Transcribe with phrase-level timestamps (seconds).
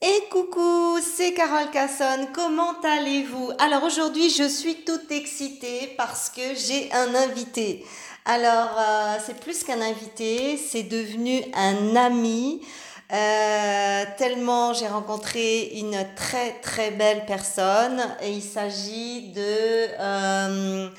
[0.00, 3.50] Et coucou, c'est Carole Casson, comment allez-vous?
[3.58, 7.84] Alors aujourd'hui je suis toute excitée parce que j'ai un invité.
[8.24, 12.60] Alors euh, c'est plus qu'un invité, c'est devenu un ami.
[13.12, 20.90] Euh, tellement j'ai rencontré une très très belle personne et il s'agit de euh,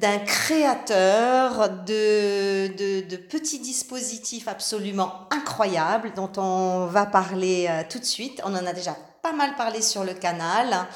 [0.00, 7.98] d'un créateur de, de, de, petits dispositifs absolument incroyables dont on va parler euh, tout
[7.98, 8.42] de suite.
[8.44, 10.86] On en a déjà pas mal parlé sur le canal,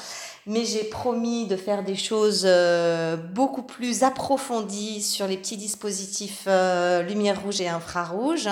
[0.45, 6.43] mais j'ai promis de faire des choses euh, beaucoup plus approfondies sur les petits dispositifs
[6.45, 8.49] euh, lumière rouge et infrarouge.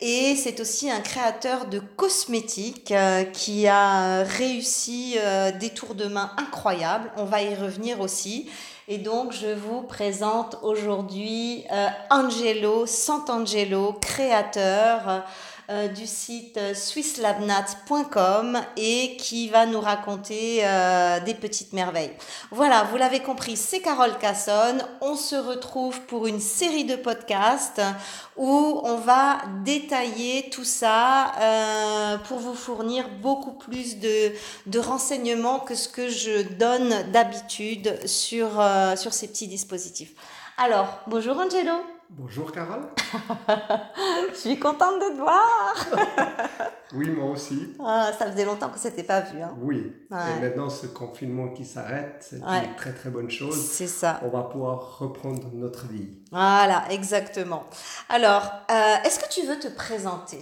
[0.00, 2.92] Et c'est aussi un créateur de cosmétiques
[3.32, 5.16] qui a réussi
[5.58, 7.10] des tours de main incroyables.
[7.16, 8.50] On va y revenir aussi.
[8.86, 15.24] Et donc, je vous présente aujourd'hui euh, Angelo Santangelo, créateur
[15.70, 22.12] euh, du site swisslabnat.com et qui va nous raconter euh, des petites merveilles.
[22.50, 24.78] Voilà, vous l'avez compris, c'est Carole Casson.
[25.00, 27.80] On se retrouve pour une série de podcasts
[28.36, 34.32] où on va détailler tout ça euh, pour vous fournir beaucoup plus de,
[34.66, 40.12] de, renseignements que ce que je donne d'habitude sur, euh, sur ces petits dispositifs.
[40.58, 41.74] Alors, bonjour Angelo.
[42.16, 42.86] Bonjour Carole.
[44.30, 45.74] Je suis contente de te voir.
[46.94, 47.74] oui, moi aussi.
[47.80, 49.42] Ah, ça faisait longtemps que s'était pas vu.
[49.42, 49.52] Hein.
[49.60, 49.92] Oui.
[50.12, 53.60] Et maintenant, ce confinement qui s'arrête, c'est une très très bonne chose.
[53.60, 54.20] C'est ça.
[54.22, 56.22] On va pouvoir reprendre notre vie.
[56.30, 57.64] Voilà, exactement.
[58.08, 60.38] Alors, euh, est-ce que tu veux te présenter?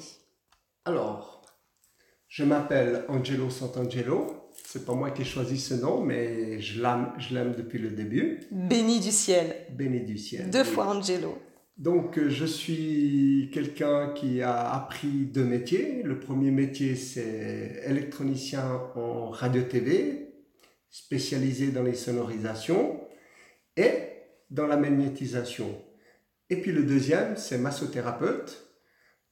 [0.85, 1.41] Alors,
[2.29, 4.51] je m'appelle Angelo Santangelo.
[4.67, 8.41] C'est pas moi qui ai choisi ce nom, mais je l'aime depuis le début.
[8.51, 9.57] Béni du ciel.
[9.71, 10.51] Béni du ciel.
[10.51, 11.39] Deux fois Angelo.
[11.79, 16.03] Donc, euh, je suis quelqu'un qui a appris deux métiers.
[16.03, 20.35] Le premier métier, c'est électronicien en radio-TV,
[20.91, 23.01] spécialisé dans les sonorisations
[23.77, 23.91] et
[24.51, 25.83] dans la magnétisation.
[26.51, 28.69] Et puis le deuxième, c'est massothérapeute,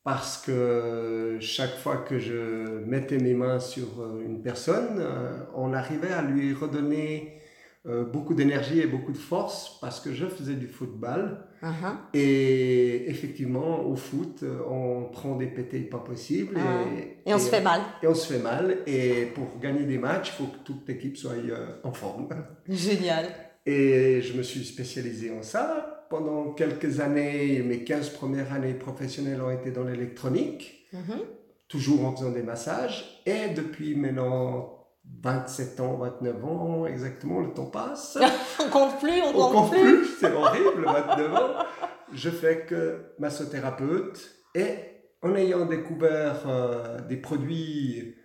[0.03, 5.75] parce que chaque fois que je mettais mes mains sur euh, une personne, euh, on
[5.75, 7.39] arrivait à lui redonner
[7.87, 11.39] euh, beaucoup d'énergie et beaucoup de force parce que je faisais du football.
[11.63, 11.97] Uh-huh.
[12.13, 16.59] Et effectivement, au foot, on prend des pétés pas possibles.
[16.59, 17.35] Et, ah.
[17.35, 17.81] on se fait mal.
[18.03, 18.79] Et on se fait mal.
[18.87, 21.37] Et pour gagner des matchs, il faut que toute l'équipe soit
[21.83, 22.29] en forme.
[22.69, 23.27] Génial.
[23.65, 26.07] Et je me suis spécialisé en ça.
[26.11, 31.23] Pendant quelques années, mes 15 premières années professionnelles ont été dans l'électronique, uh-huh.
[31.69, 33.23] toujours en faisant des massages.
[33.25, 34.80] Et depuis maintenant
[35.23, 38.19] 27 ans, 29 ans, exactement, le temps passe.
[38.61, 40.07] on compte plus, on, on compte, plus.
[40.19, 41.65] C'est horrible, 29 ans.
[42.13, 44.75] Je fais que massothérapeute et
[45.23, 48.17] en ayant découvert euh, des produits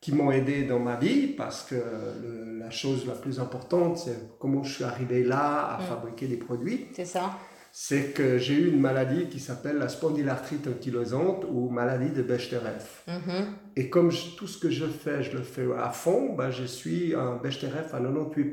[0.00, 1.76] qui m'ont aidé dans ma vie, parce que
[2.58, 5.84] la chose la plus importante, c'est comment je suis arrivé là à mm.
[5.84, 6.88] fabriquer des produits.
[6.92, 7.38] C'est ça
[7.72, 12.68] c'est que j'ai eu une maladie qui s'appelle la spondylarthrite ankylosante ou maladie de Bechterew.
[13.08, 13.44] Mm-hmm.
[13.76, 17.14] Et comme tout ce que je fais, je le fais à fond, bah, je suis
[17.14, 18.52] un Bechterew à 98%.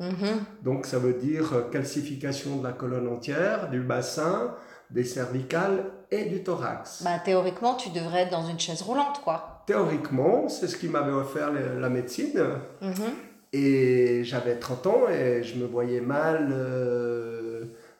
[0.00, 0.14] Mm-hmm.
[0.62, 4.54] Donc ça veut dire euh, calcification de la colonne entière, du bassin,
[4.90, 7.02] des cervicales et du thorax.
[7.04, 9.62] Bah, théoriquement, tu devrais être dans une chaise roulante, quoi.
[9.66, 12.40] Théoriquement, c'est ce qui m'avait offert la médecine.
[12.82, 13.12] Mm-hmm.
[13.52, 16.48] Et j'avais 30 ans et je me voyais mal.
[16.52, 17.36] Euh,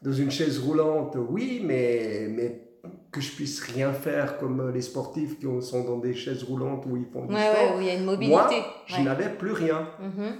[0.02, 2.65] dans une chaise roulante, oui, mais, mais
[3.16, 6.96] que je puisse rien faire comme les sportifs qui sont dans des chaises roulantes où
[6.96, 7.70] ils font du sport.
[7.70, 8.34] Ouais, où il y a une mobilité.
[8.36, 9.88] Moi, je n'avais plus rien.
[10.02, 10.32] Mm-hmm.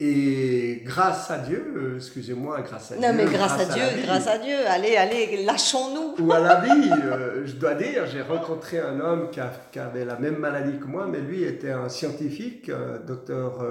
[0.00, 3.04] Et grâce à Dieu, euh, excusez-moi, grâce à Dieu.
[3.04, 6.24] Non, mais grâce, à, Dieu, grâce à Dieu, allez, allez, lâchons-nous.
[6.24, 9.40] Ou à la vie, euh, je dois dire, j'ai rencontré un homme qui,
[9.80, 13.66] avait la même maladie que moi, mais lui était un scientifique, euh, docteur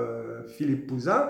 [0.57, 1.29] Philippe Pouzin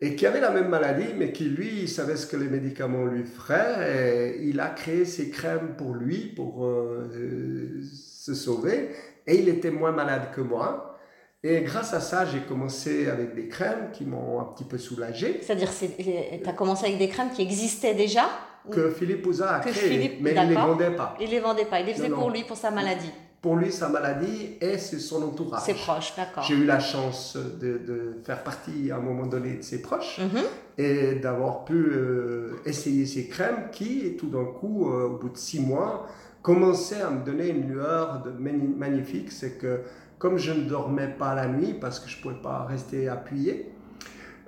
[0.00, 3.04] et qui avait la même maladie, mais qui lui, il savait ce que les médicaments
[3.04, 8.90] lui feraient, et il a créé ses crèmes pour lui, pour euh, se sauver,
[9.26, 10.96] et il était moins malade que moi.
[11.42, 15.40] Et grâce à ça, j'ai commencé avec des crèmes qui m'ont un petit peu soulagé.
[15.42, 18.28] C'est-à-dire, tu as commencé avec des crèmes qui existaient déjà
[18.70, 21.16] Que Philippe Ouza a créé, mais il ne les vendait pas.
[21.20, 23.70] Il ne les vendait pas, il les faisait pour lui, pour sa maladie pour lui,
[23.70, 25.62] sa maladie et son entourage.
[25.62, 26.42] Ses proches, d'accord.
[26.42, 30.18] J'ai eu la chance de, de, faire partie à un moment donné de ses proches
[30.18, 30.42] mhm.
[30.76, 35.36] et d'avoir pu euh, essayer ces crèmes qui, tout d'un coup, euh, au bout de
[35.36, 36.08] six mois,
[36.42, 39.30] commençaient à me donner une lueur de magnifique.
[39.30, 39.82] C'est que
[40.18, 43.70] comme je ne dormais pas la nuit parce que je ne pouvais pas rester appuyé,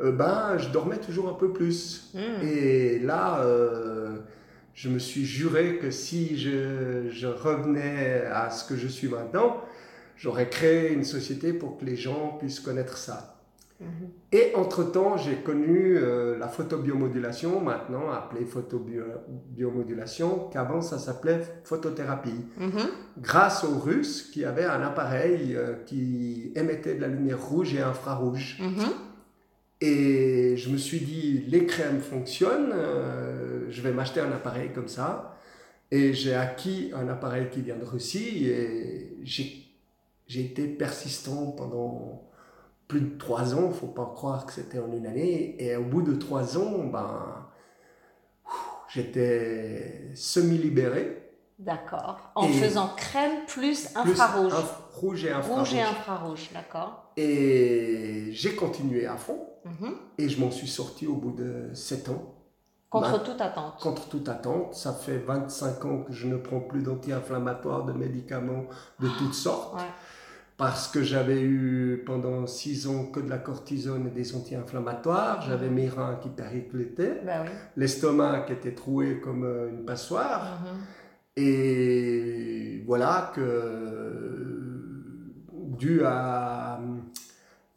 [0.00, 2.10] euh, ben, je dormais toujours un peu plus.
[2.12, 2.42] Hmm.
[2.44, 3.40] Et là,
[4.74, 9.62] je me suis juré que si je, revenais à ce que je suis maintenant,
[10.16, 13.36] j'aurais créé une société pour que les gens puissent connaître ça.
[14.30, 22.44] Et entre-temps, j'ai connu euh, la photobiomodulation, maintenant appelée photobiomodulation, qu'avant ça s'appelait photothérapie.
[23.18, 27.80] Grâce aux Russes qui avaient un appareil euh, qui émettait de la lumière rouge et
[27.80, 28.60] infrarouge.
[29.80, 34.88] Et je me suis dit, les crèmes fonctionnent, euh, je vais m'acheter un appareil comme
[34.88, 35.36] ça.
[35.90, 42.30] Et j'ai acquis un appareil qui vient de Russie et j'ai été persistant pendant
[42.86, 45.56] plus de trois ans, faut pas croire que c'était en une année.
[45.62, 47.46] Et au bout de trois ans, ben,
[48.88, 51.30] j'étais semi-libéré.
[51.58, 52.32] D'accord.
[52.34, 54.52] En faisant crème plus infrarouge.
[54.92, 55.68] rouge et infrarouge.
[55.68, 57.12] Rouge et infrarouge, d'accord.
[57.16, 59.46] Et j'ai continué à fond.
[59.64, 59.94] Mhm.
[60.18, 62.34] Et je m'en suis sorti au bout de sept ans.
[62.90, 63.80] Contre toute attente.
[63.80, 64.74] Contre toute attente.
[64.74, 68.64] Ça fait 25 ans que je ne prends plus d'anti-inflammatoires, de médicaments
[68.98, 69.74] de toutes sortes.
[69.74, 69.86] Ouais
[70.60, 75.70] parce que j'avais eu pendant six ans que de la cortisone et des anti-inflammatoires, j'avais
[75.70, 77.46] mes reins qui périclitaient, bah
[77.78, 81.42] l'estomac qui était troué comme euh, une passoire, mhm.
[81.42, 84.60] et voilà que
[85.78, 86.78] dû à,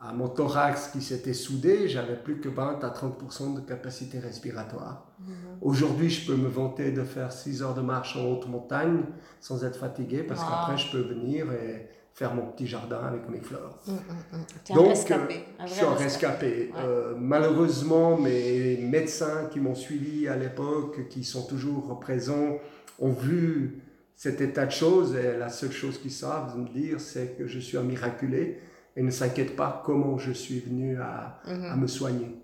[0.05, 5.07] à mon thorax qui s'était soudé, j'avais plus que 20 à 30% de capacité respiratoire.
[5.19, 5.27] Mhm.
[5.61, 9.03] Aujourd'hui, je peux me vanter de faire 6 heures de marche en haute montagne
[9.39, 13.39] sans être fatigué, parce qu'après, je peux venir et faire mon petit jardin avec mes
[13.39, 13.79] fleurs.
[13.87, 14.75] Mmh, mmh, mmh.
[14.75, 16.71] Donc, rescapé, euh, je suis un rescapé.
[16.77, 22.57] Euh, malheureusement, mes médecins qui m'ont suivi à l'époque, qui sont toujours présents,
[22.99, 23.81] ont vu
[24.15, 27.59] cet état de choses et la seule chose qu'ils savent me dire, c'est que je
[27.59, 28.59] suis un miraculé
[28.95, 32.35] et ne s'inquiètent pas comment je suis venu à, à me soigner.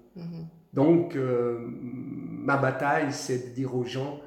[0.74, 4.20] Donc, euh, ma bataille, c'est de dire aux gens,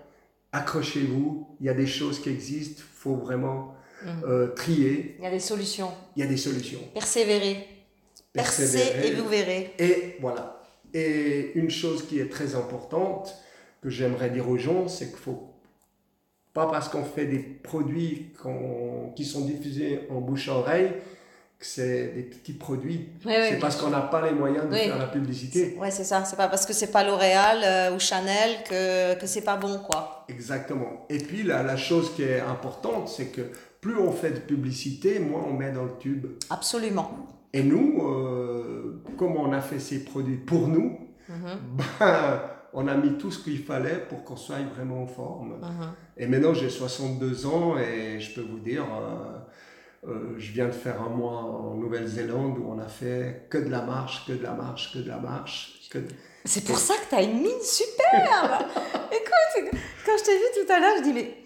[0.52, 3.74] accrochez-vous, il y a des choses qui existent, il faut vraiment
[4.04, 4.22] Mhm.
[4.26, 5.14] Euh, trier.
[5.18, 5.90] Il y a des solutions.
[6.16, 6.80] Il y a des solutions.
[6.94, 7.68] Persévérer.
[8.32, 9.08] Persévérer.
[9.08, 9.70] et vous verrez.
[9.78, 10.60] Et voilà.
[10.94, 13.34] Et une chose qui est très importante,
[13.80, 15.48] que j'aimerais dire aux gens, c'est qu'il faut
[16.52, 18.32] pas parce qu'on fait des produits
[19.16, 20.96] qui sont diffusés en bouche à oreille que
[21.66, 23.08] c'est des petits produits.
[23.24, 25.76] c'est parce qu'on n'a pas les moyens de faire la publicité.
[25.80, 26.24] Oui, c'est ça.
[26.24, 29.78] C'est pas parce que c'est pas L'Oréal euh, ou Chanel que, que c'est pas bon,
[29.78, 30.24] quoi.
[30.28, 31.06] Exactement.
[31.08, 33.42] Et puis, la, la chose qui est importante, c'est que
[33.80, 36.26] plus on fait de publicité, moins on met dans le tube.
[36.50, 37.10] Absolument.
[37.52, 40.98] Et nous, euh, comme on a fait ces produits pour nous,
[41.28, 41.58] mhm.
[42.00, 42.40] ben,
[42.72, 45.58] on a mis tout ce qu'il fallait pour qu'on soit vraiment en forme.
[45.60, 45.92] Mhm.
[46.16, 49.38] Et maintenant, j'ai 62 ans et je peux vous dire, euh,
[50.08, 53.70] euh, je viens de faire un mois en Nouvelle-Zélande où on a fait que de
[53.70, 55.88] la marche, que de la marche, que de la marche.
[55.90, 55.98] Que
[56.44, 58.66] C'est pour ça que tu as une mine superbe
[59.12, 61.36] Écoute, quand je t'ai vu tout à l'heure, je dis, mais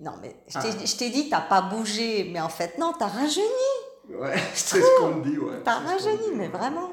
[0.00, 1.10] non, mais je t'ai ah.
[1.10, 3.46] dit, t'as pas bougé, mais en fait, non, t'as rajeuni.
[4.10, 5.62] Ouais, c'est ce qu'on me dit, ouais.
[5.64, 6.92] T'as rajeuni, mais vraiment.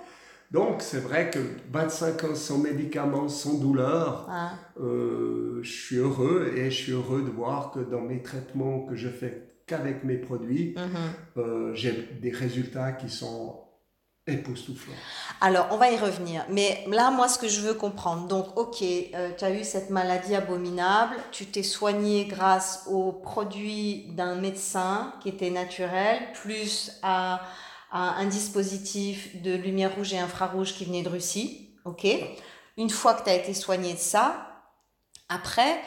[0.52, 1.40] Donc, c'est vrai que
[1.72, 4.52] 25 ans sans médicaments, sans douleur, ah.
[4.80, 8.96] euh, je suis heureux et je suis heureux de voir que dans mes traitements que
[8.96, 11.40] je fais qu'avec mes produits, mm-hmm.
[11.40, 13.70] euh, j'ai des résultats qui sont
[14.30, 14.94] époustouflant.
[15.42, 16.46] Alors, on va y revenir.
[16.50, 19.90] Mais là, moi, ce que je veux comprendre, donc, ok, euh, tu as eu cette
[19.90, 27.42] maladie abominable, tu t'es soigné grâce aux produits d'un médecin qui était naturel, plus à,
[27.92, 32.06] un dispositif de lumière rouge et infrarouge qui venait de Russie, ok
[32.78, 34.46] Une fois que tu as été soigné de ça,
[35.28, 35.82] après,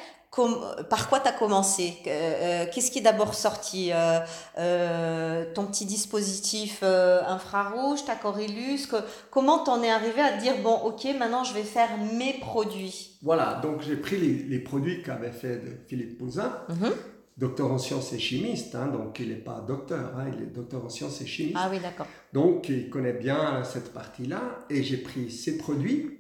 [0.89, 4.21] par quoi tu as commencé euh, Qu'est-ce qui est d'abord sorti euh,
[4.59, 8.89] euh, Ton petit dispositif infrarouge, ta Corylus
[9.31, 13.19] Comment t'en es arrivé à te dire, bon, ok, maintenant je vais faire mes produits?
[13.23, 16.93] Voilà, donc j'ai pris les, produits qu'avait fait Philippe Pouzin, mhm.
[17.37, 20.83] docteur en sciences et chimiste, hein, donc il n'est pas docteur, hein, il est docteur
[20.85, 21.59] en sciences et chimiste.
[21.61, 22.07] Ah oui, d'accord.
[22.33, 26.19] Donc il connaît bien cette partie-là, et j'ai pris ces produits.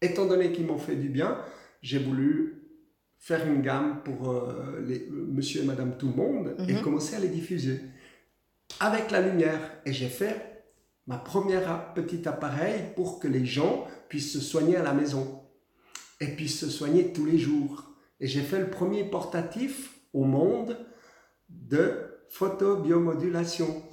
[0.00, 1.38] Étant donné qu'ils m'ont fait du bien,
[1.80, 2.61] j'ai voulu
[3.22, 6.82] faire une gamme pour euh, les, monsieur et madame tout le monde et mhm.
[6.82, 7.80] commencer à les diffuser
[8.80, 9.60] avec la lumière.
[9.86, 10.64] Et j'ai fait
[11.06, 15.40] ma première petite appareil pour que les gens puissent se soigner à la maison
[16.20, 17.84] et puissent se soigner tous les jours.
[18.18, 20.76] Et j'ai fait le premier portatif au monde
[21.48, 21.94] de
[22.28, 23.84] photobiomodulation.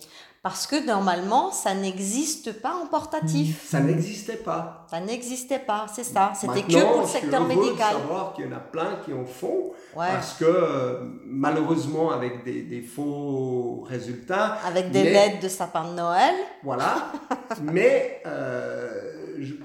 [0.41, 3.67] Parce que normalement, ça n'existe pas en portatif.
[3.67, 4.87] Ça n'existait pas.
[4.89, 6.31] Ça n'existait pas, c'est ça.
[6.33, 7.95] C'était que pour le secteur médical.
[7.95, 9.73] Je savoir qu'il y en a plein qui en font.
[9.93, 14.59] Parce que euh, malheureusement, avec des, faux résultats.
[14.65, 16.35] Avec des lettres de sapin de Noël.
[16.63, 17.11] Voilà.
[17.61, 18.87] mais euh,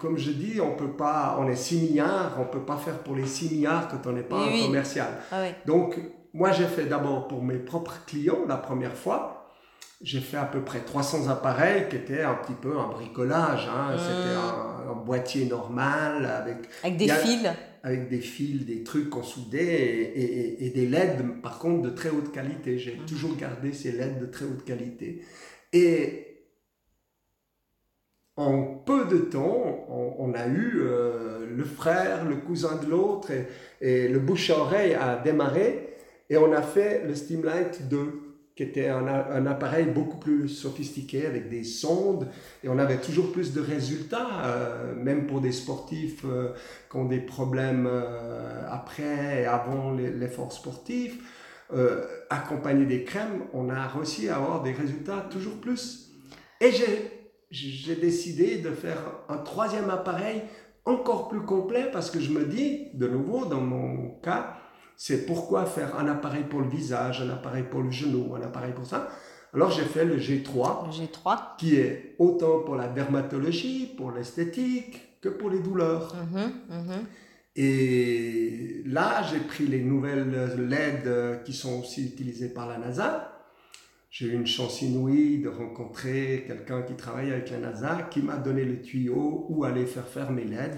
[0.01, 3.15] comme je dis, on peut pas, on est 6 milliards, on peut pas faire pour
[3.15, 5.09] les 6 milliards quand on n'est pas un commercial.
[5.31, 6.01] Ah Donc,
[6.33, 9.44] moi, j'ai fait d'abord pour mes propres clients la première fois
[10.05, 13.67] j'ai fait à peu près 300 appareils qui étaient un petit peu un bricolage.
[13.69, 13.97] Hein.
[13.99, 17.49] C'était un, un, boîtier normal avec, avec des fils.
[17.83, 21.91] Avec des fils, des trucs qu'on soudait et, et, et, des LED, par contre, de
[21.91, 22.79] très haute qualité.
[22.79, 23.07] J'ai Mhm.
[23.07, 25.23] toujours gardé ces LED de très haute qualité.
[25.73, 26.45] Et
[28.37, 33.31] en peu de temps, on, on a eu euh, le frère, le cousin de l'autre
[33.31, 33.47] et,
[33.81, 35.97] et le bouche à oreille a démarré
[36.31, 38.21] et on a fait le Steamlight 2
[38.55, 42.29] qui était un, appareil beaucoup plus sophistiqué avec des sondes
[42.63, 46.53] et on avait toujours plus de résultats, euh, même pour des sportifs euh,
[46.89, 51.41] qui ont des problèmes euh, après et avant l'effort sportif.
[52.31, 56.13] Accompagné des crèmes, on a réussi à avoir des résultats toujours plus.
[56.61, 56.71] Et
[57.51, 60.43] j'ai décidé de faire un troisième appareil
[60.85, 64.57] encore plus complet parce que je me dis, de nouveau, dans mon cas,
[64.97, 68.73] c'est pourquoi faire un appareil pour le visage, un appareil pour le genou, un appareil
[68.73, 69.09] pour ça.
[69.53, 75.21] Alors j'ai fait le G3, le G3, qui est autant pour la dermatologie, pour l'esthétique,
[75.21, 76.15] que pour les douleurs.
[76.15, 77.07] Mmh, mmh.
[77.57, 83.31] Et là, j'ai pris les nouvelles LED qui sont aussi utilisées par la NASA.
[84.11, 88.37] J'ai eu une chance inouïe de rencontrer quelqu'un qui travaille avec la NASA qui m'a
[88.37, 90.77] donné le tuyau où aller faire faire mes LED.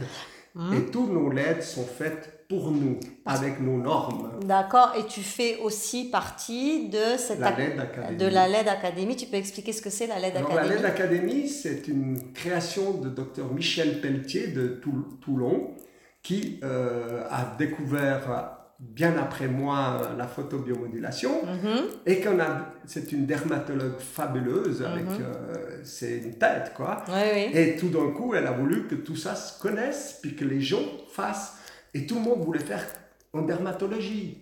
[0.55, 0.75] Mmh.
[0.75, 4.39] Et tous nos LED sont faits pour nous, avec nos normes.
[4.45, 8.17] D'accord, et tu fais aussi partie de, cette la LED Academy.
[8.17, 9.17] de la LED Academy.
[9.17, 12.33] Tu peux expliquer ce que c'est la LED Alors, Academy La LED Academy, c'est une
[12.33, 14.81] création de Dr Michel Pelletier de
[15.21, 15.75] Toulon,
[16.23, 21.83] qui euh, a découvert bien après moi la photobiomodulation mm -hmm.
[22.05, 25.23] et qu'on a c'est une dermatologue fabuleuse avec mm -hmm.
[25.23, 27.45] euh, c'est une tête quoi oui, oui.
[27.59, 30.61] et tout d'un coup elle a voulu que tout ça se connaisse puis que les
[30.61, 30.87] gens
[31.19, 31.53] fassent
[31.97, 32.85] et tout le monde voulait faire
[33.33, 34.39] en dermatologie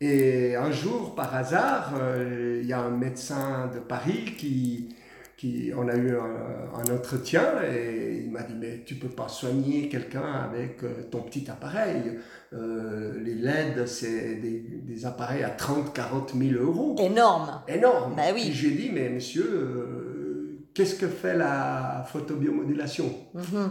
[0.00, 4.88] et un jour par hasard euh, il y a un médecin de Paris qui
[5.36, 9.28] qui, on a eu un, un entretien et il m'a dit mais tu peux pas
[9.28, 12.18] soigner quelqu'un avec euh, ton petit appareil.
[12.54, 16.96] Euh, les LED, c'est des, des, appareils à 30, 40 000 euros.
[16.98, 17.60] Énorme.
[17.68, 18.14] Énorme.
[18.16, 18.44] Bah oui.
[18.44, 23.12] Puis je lui ai dit mais monsieur, euh, qu'est-ce que fait la photobiomodulation?
[23.34, 23.68] Mm -hmm.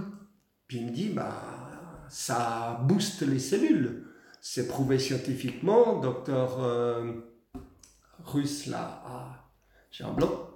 [0.68, 1.55] Puis il me dit bah
[2.10, 4.08] ça booste les cellules.
[4.42, 6.00] C'est prouvé scientifiquement.
[6.00, 6.60] Docteur
[8.24, 9.46] russe là, ah,
[9.92, 10.50] j'ai un blanc.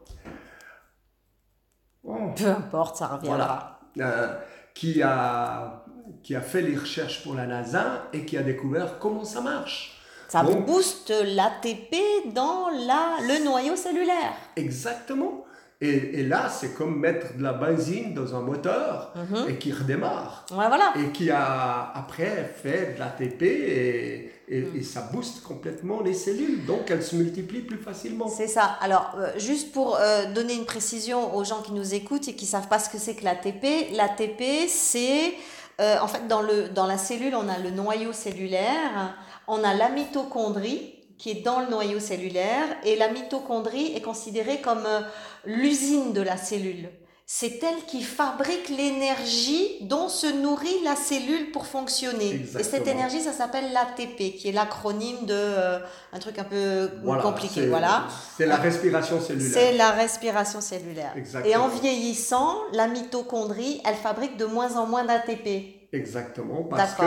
[2.04, 2.32] Oh.
[2.36, 3.80] Peu importe, ça reviendra.
[3.96, 4.10] Voilà.
[4.10, 4.40] Euh,
[4.74, 5.86] qui, a,
[6.24, 10.02] qui a fait les recherches pour la NASA et qui a découvert comment ça marche.
[10.28, 14.34] Ça Donc, booste l'ATP dans la, le noyau cellulaire.
[14.56, 15.44] Exactement.
[15.82, 19.50] Et, et là, c'est comme mettre de la benzine dans un moteur Mhm.
[19.50, 20.46] et qui redémarre.
[20.52, 20.92] Ouais, voilà.
[20.98, 24.76] Et qui a après fait de l'ATP et, et, mm.
[24.76, 26.66] et, ça booste complètement les cellules.
[26.66, 28.28] Donc, elles se multiplient plus facilement.
[28.28, 28.78] C'est ça.
[28.82, 32.44] Alors, euh, juste pour euh, donner une précision aux gens qui nous écoutent et qui
[32.46, 35.34] ne savent pas ce que c'est que l'ATP, l'ATP, c'est...
[35.80, 39.16] Euh, en fait, dans, le, dans la cellule, on a le noyau cellulaire,
[39.48, 44.62] on a la mitochondrie qui est dans le noyau cellulaire et la mitochondrie est considérée
[44.62, 45.02] comme euh,
[45.46, 46.90] l'usine de la cellule.
[47.32, 52.32] C'est elle qui fabrique l'énergie dont se nourrit la cellule pour fonctionner.
[52.32, 52.60] Exactement.
[52.60, 55.78] Et cette énergie, ça s'appelle l'ATP, qui est l'acronyme de euh,
[56.12, 57.68] un truc un peu voilà, compliqué.
[57.68, 58.06] Voilà.
[58.36, 59.52] C'est la respiration cellulaire.
[59.54, 61.14] C'est la respiration cellulaire.
[61.16, 61.54] Exactement.
[61.54, 65.79] Et en vieillissant, la mitochondrie, elle fabrique de moins en moins d'ATP.
[65.92, 67.04] Exactement, parce que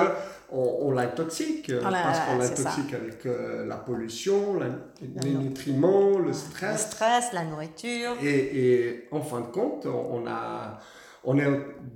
[0.51, 4.67] on, on l'intoxique, Ah parce qu'on l'intoxique avec euh, la pollution, la,
[5.23, 6.73] les nutriments, le stress.
[6.87, 8.15] Le stress, la nourriture.
[8.23, 8.29] Et,
[8.85, 10.79] et en fin de compte, on a,
[11.25, 11.45] on a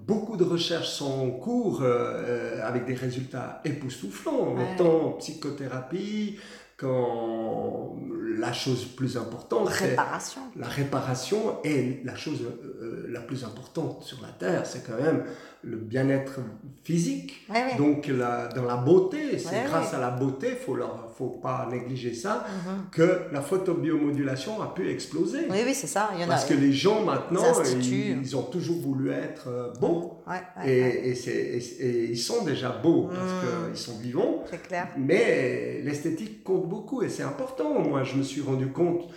[0.07, 4.63] beaucoup de recherches sont en cours euh, avec des résultats époustouflants, Ouais.
[4.79, 6.39] autant en psychothérapie
[6.79, 7.97] qu'en
[8.39, 10.43] la chose plus importante, c'est Réparation.
[10.57, 15.25] la réparation est la chose euh, la plus importante sur la Terre, c'est quand même
[15.63, 16.39] le bien-être
[16.85, 17.45] physique.
[17.49, 17.77] Ouais, ouais.
[17.77, 21.67] Donc la- dans la beauté, c'est Ouais, grâce à la beauté, faut leur, faut pas
[21.71, 22.85] négliger ça, Mhm.
[22.93, 25.47] que la photobiomodulation a pu exploser.
[25.51, 26.11] Oui, oui, c'est ça.
[26.15, 26.49] Il y en Parce a.
[26.49, 27.43] que les gens maintenant,
[27.81, 30.23] ils, ils ont toujours voulu être euh, beaux.
[30.27, 33.67] Ouais, Et, et et- et ils sont déjà beaux parce Mm.
[33.69, 34.45] qu'ils sont vivants.
[34.51, 34.89] C'est clair.
[34.97, 37.81] Mais l'esthétique compte beaucoup et c'est important.
[37.81, 39.09] Moi, je me suis rendu compte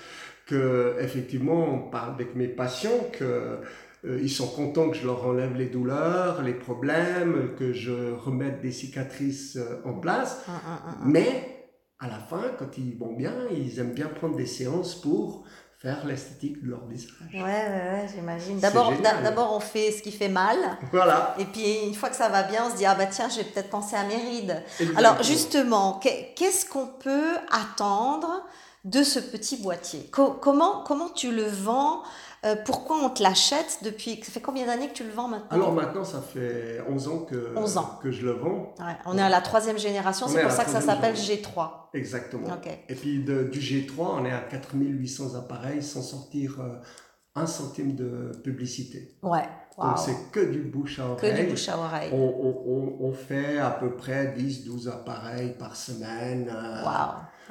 [0.48, 3.58] que, effectivement, on parle avec mes patients que
[4.04, 8.72] ils sont contents que je leur enlève les douleurs, les problèmes, que je remette des
[8.72, 10.42] cicatrices euh, en place.
[10.48, 11.12] Hum, hum, hum.
[11.12, 15.44] Mais à la fin, quand ils vont bien, ils aiment bien prendre des séances pour
[15.78, 17.14] faire l'esthétique de leur visage.
[17.34, 18.60] Ouais, ouais, ouais, j'imagine.
[18.60, 20.58] D'abord, on fait ce qui fait mal.
[20.92, 21.36] Voilà.
[21.40, 23.38] Et puis, une fois que ça va bien, on se dit, ah bah tiens, je
[23.38, 24.62] vais peut-être penser à mes rides.
[24.80, 24.98] Exactement.
[25.00, 28.44] Alors, justement, qu'est- qu'est-ce qu'on peut attendre
[28.86, 30.10] de ce petit boîtier?
[30.12, 32.04] comment, comment tu le vends
[32.46, 35.48] euh, Pourquoi on te l'achète depuis Ça fait combien d'années que tu le vends maintenant?
[35.50, 38.00] Alors maintenant, ça fait 11 ans que, 11 ans.
[38.02, 38.74] que je le vends.
[39.06, 41.70] on est à la troisième génération, c'est pour ça que ça s'appelle G3.
[41.94, 42.48] Exactement.
[42.88, 46.76] Et puis du G3, on est à 4800 appareils sans sortir euh,
[47.36, 49.18] un centime de publicité.
[49.24, 49.48] Ouais.
[49.78, 51.34] Donc c'est que du bouche à oreille.
[51.34, 52.10] Que du bouche à oreille.
[52.12, 56.52] On, on, on fait à peu près 10-12 appareils par semaine.
[56.54, 56.84] Euh,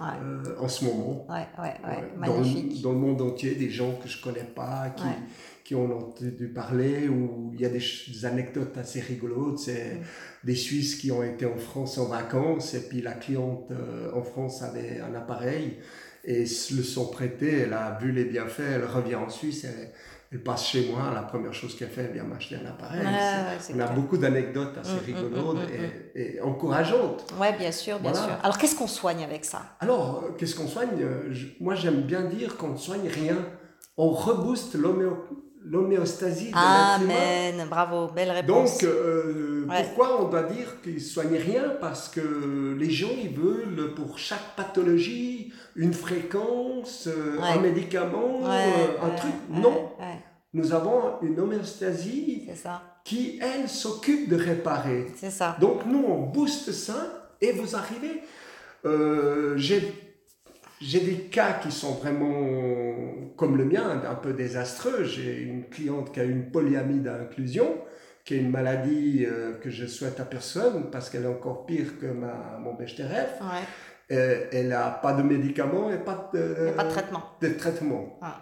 [0.00, 1.26] euh, en ce moment.
[2.82, 5.04] Dans, le monde entier, des gens que je connais pas, qui,
[5.64, 9.58] qui ont entendu parler, ou il y a des, anecdotes assez rigolotes.
[9.58, 10.00] C'est mm.
[10.44, 14.22] des Suisses qui ont été en France en vacances, et puis la cliente euh, en
[14.22, 15.78] France avait un appareil
[16.24, 19.92] et le sont prêtés, elle a vu les bienfaits, elle revient en Suisse, elle,
[20.36, 23.00] passe chez moi, la première chose qu'elle fait, elle vient m'acheter un appareil.
[23.74, 27.32] on a beaucoup d'anecdotes assez mm, mm, rigolotes mm, et, encourageantes.
[27.40, 28.36] Oui, bien sûr, bien sûr.
[28.42, 29.62] Alors qu'est-ce qu'on soigne avec ça?
[29.80, 30.90] Alors, euh, qu'est-ce qu'on soigne?
[31.60, 33.36] Moi, j'aime bien dire qu'on ne soigne rien.
[33.96, 38.78] On rebooste l'homéopathie l'homéostasie de Amen, bravo, belle réponse.
[38.78, 41.76] Donc, euh, pourquoi on doit dire qu'ils ne soignent rien?
[41.80, 48.86] Parce que les gens, ils veulent pour chaque pathologie une fréquence, euh, un médicament, euh,
[49.02, 49.34] un truc.
[49.50, 49.92] non,
[50.54, 52.48] nous avons une homéostasie
[53.04, 55.06] qui, elle, s'occupe de réparer.
[55.30, 55.56] Ça.
[55.60, 58.22] Donc, nous, on booste ça et vous arrivez.
[59.56, 60.07] J'ai
[60.80, 65.04] j'ai des cas qui sont vraiment comme le mien, un peu désastreux.
[65.04, 67.78] J'ai une cliente qui a une polyamie d'inclusion,
[68.24, 71.98] qui est une maladie euh, que je souhaite à personne parce qu'elle est encore pire
[72.00, 73.40] que ma, mon BHTRF.
[73.40, 73.64] Ouais.
[74.10, 77.22] Euh, elle n'a pas de médicaments et pas de, pas de traitement.
[77.40, 78.18] De traitement.
[78.22, 78.40] Ah.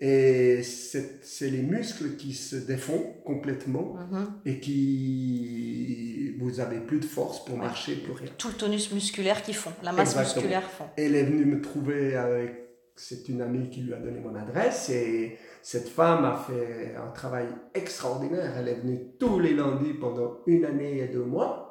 [0.00, 4.26] Et c'est les muscles qui se défont complètement mm-hmm.
[4.46, 8.30] et qui vous avez plus de force pour marcher, plus rien.
[8.38, 10.84] Tout le tonus musculaire qui font, la masse musculaire fond.
[10.96, 12.54] Elle est venue me trouver avec,
[12.94, 17.10] c'est une amie qui lui a donné mon adresse et cette femme a fait un
[17.10, 18.54] travail extraordinaire.
[18.56, 21.67] Elle est venue tous les lundis pendant une année et deux mois.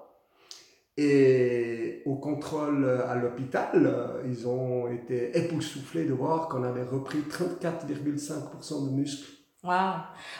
[0.98, 8.90] Et au contrôle à l'hôpital, ils ont été époustouflés de voir qu'on avait repris 34,5%
[8.90, 9.38] de muscles.
[9.64, 9.96] Waouh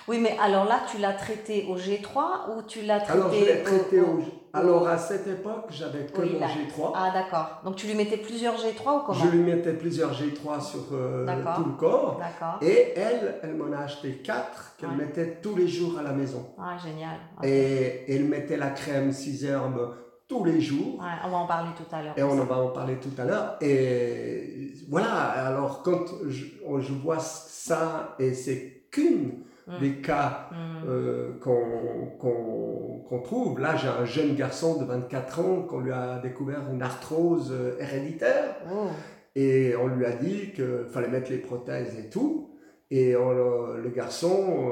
[0.08, 3.46] Oui, mais alors là, tu l'as traité au G3 ou tu l'as traité Alors, je
[3.46, 4.20] l'ai traité au,
[4.54, 6.92] Alors, à cette époque, j'avais que le G3.
[6.96, 7.62] Ah, d'accord.
[7.66, 11.26] Donc, tu lui mettais plusieurs G3 ou comment Je lui mettais plusieurs G3 sur euh,
[11.56, 12.20] tout le corps.
[12.20, 12.60] D'accord.
[12.62, 16.54] Et elle, elle m'en a acheté 4 qu'elle mettait tous les jours à la maison.
[16.58, 17.18] Ah, génial.
[17.44, 19.96] Et elle mettait la crème 6 herbes
[20.28, 21.00] tous les jours.
[21.24, 22.14] on va en parler tout à l'heure.
[22.18, 23.58] Et on en va en parler tout à l'heure.
[23.62, 26.46] Et voilà, alors quand je,
[26.80, 29.80] je vois ça, et c'est qu'une mm.
[29.80, 30.88] des cas mm.
[30.88, 33.60] euh, qu'on trouve.
[33.60, 37.78] Là, j'ai un jeune garçon de 24 ans qu'on lui a découvert une arthrose euh,
[37.80, 38.56] héréditaire.
[38.72, 38.88] Oh.
[39.36, 42.52] Et on lui a dit qu'il fallait mettre les prothèses et tout.
[42.90, 44.72] Et le, garçon,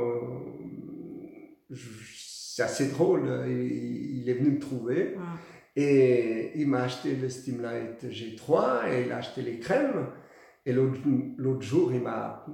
[1.70, 5.16] euh, c'est assez drôle, il, est venu me trouver.
[5.76, 10.08] Et il m'a acheté le Steamlight G3 et il a acheté les crèmes.
[10.66, 12.46] Et l'autre jour, il m'a,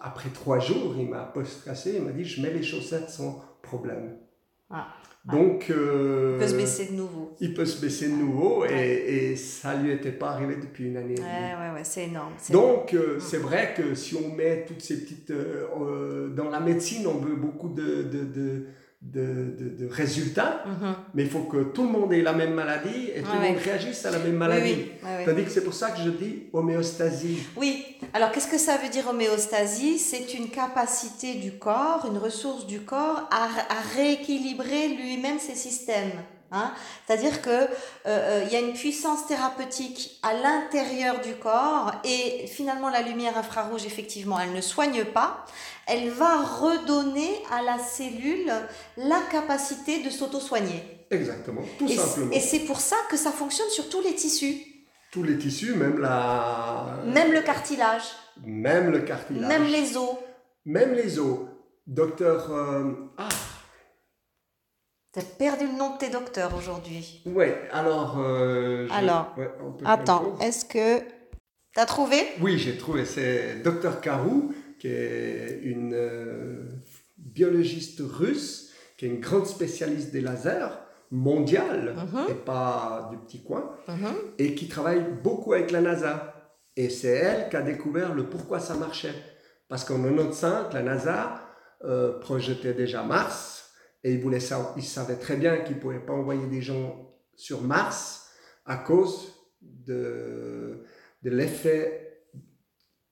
[0.00, 4.16] après trois jours, il m'a post-cassé, il m'a dit, je mets les chaussettes sans problème.
[4.70, 4.88] Ah,
[5.30, 7.36] Donc, euh, il peut se baisser de nouveau.
[7.40, 8.70] Il peut se baisser de nouveau et,
[9.30, 11.14] et ça lui était pas arrivé depuis une année.
[11.18, 12.32] Ouais, ouais, ouais, c'est énorme.
[12.50, 15.30] Donc, euh, c'est vrai que si on met toutes ces petites...
[15.30, 18.66] Euh, dans la médecine, on veut beaucoup de, de, de
[19.02, 20.94] de, de, résultats, mhm.
[21.14, 23.58] mais il faut que tout le monde ait la même maladie et tout le monde
[23.58, 24.86] réagisse à la même maladie.
[25.02, 27.38] C'est-à-dire que c'est pour ça que je dis homéostasie.
[27.56, 27.84] Oui,
[28.14, 29.98] alors qu'est-ce que ça veut dire homéostasie?
[29.98, 36.12] C'est une capacité du corps, une ressource du corps à, à rééquilibrer lui-même ses systèmes.
[36.52, 36.72] Hein.
[37.06, 37.66] C'est-à-dire que euh,
[38.06, 43.38] euh, il y a une puissance thérapeutique à l'intérieur du corps et finalement la lumière
[43.38, 45.46] infrarouge effectivement elle ne soigne pas,
[45.86, 48.52] elle va redonner à la cellule
[48.98, 50.82] la capacité de s'auto-soigner.
[51.10, 52.32] Exactement, tout simplement.
[52.32, 54.58] Et c'est pour ça que ça fonctionne sur tous les tissus.
[55.10, 57.00] Tous les tissus, même la.
[57.04, 58.04] Même le cartilage.
[58.42, 59.46] Même le cartilage.
[59.46, 60.16] Même les os.
[60.64, 61.40] Même les os.
[61.86, 62.50] Docteur.
[62.50, 63.28] Euh, ah
[65.12, 67.20] T'as perdu le nom de tes docteurs aujourd'hui.
[67.26, 68.18] Oui, alors.
[68.18, 69.36] Euh, alors,
[69.84, 71.04] attends, est-ce que.
[71.74, 72.16] T'as trouvé?
[72.40, 73.04] Oui, j'ai trouvé.
[73.04, 76.64] C'est Docteur Karou, qui est une euh,
[77.18, 80.78] biologiste russe, qui est une grande spécialiste des lasers
[81.10, 82.30] mondiale, mhm.
[82.30, 84.14] et pas du petit coin, mhm.
[84.38, 86.54] et qui travaille beaucoup avec la NASA.
[86.74, 89.14] Et c'est elle qui a découvert le pourquoi ça marchait.
[89.68, 91.42] Parce qu'en 95, la NASA
[91.84, 93.61] euh, projetait déjà Mars
[94.04, 97.10] et il, voulait ça, il savait très bien qu'il ne pouvait pas envoyer des gens
[97.36, 98.28] sur Mars
[98.66, 100.84] à cause de,
[101.22, 102.02] de l'effet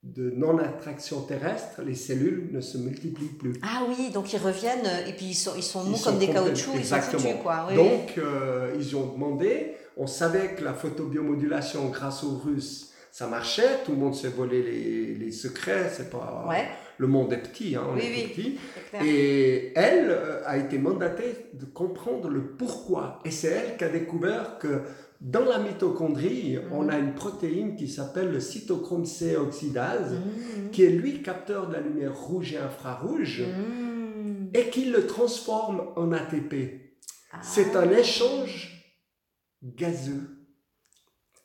[0.02, 3.52] de non-attraction terrestre, les cellules ne se multiplient plus.
[3.62, 6.18] Ah oui, donc ils reviennent et puis ils sont, ils sont mous Ils comme sont
[6.18, 7.22] des caoutchoucs, ils sont Exactement.
[7.22, 7.66] foutus quoi.
[7.68, 7.82] Oui, oui.
[7.82, 13.82] Donc, euh, ils ont demandé, on savait que la photobiomodulation grâce aux Russes, ça marchait,
[13.84, 16.46] tout le monde s'est volé les, les secrets, c'est pas...
[16.48, 16.66] Ouais,
[17.00, 18.22] Le monde est petit, hein, on Oui, est oui.
[18.24, 18.28] tout
[18.98, 19.08] petit.
[19.08, 23.20] Et elle euh, a été mandatée de comprendre le pourquoi.
[23.24, 24.82] Et c'est elle qui a découvert que
[25.18, 26.72] dans la mitochondrie, Mhm.
[26.72, 30.70] on a une protéine qui s'appelle le cytochrome C oxydase, Mhm.
[30.72, 34.50] qui est lui capteur de la lumière rouge et infrarouge, Mhm.
[34.52, 36.54] et qui le transforme en ATP.
[37.32, 37.38] Ah.
[37.42, 38.94] C'est un échange
[39.62, 40.36] gazeux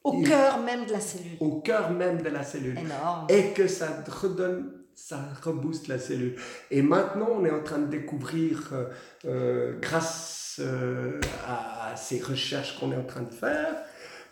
[0.04, 1.32] Au Il- cœur même de la cellule.
[1.40, 2.78] au cœur même de la cellule.
[2.78, 3.26] Énorme.
[3.30, 6.36] et que ça redonne, ça rebooste la cellule.
[6.72, 8.86] Et maintenant, on est en train de découvrir, euh,
[9.26, 13.76] euh, grâce euh, à, ces recherches qu'on est en train de faire,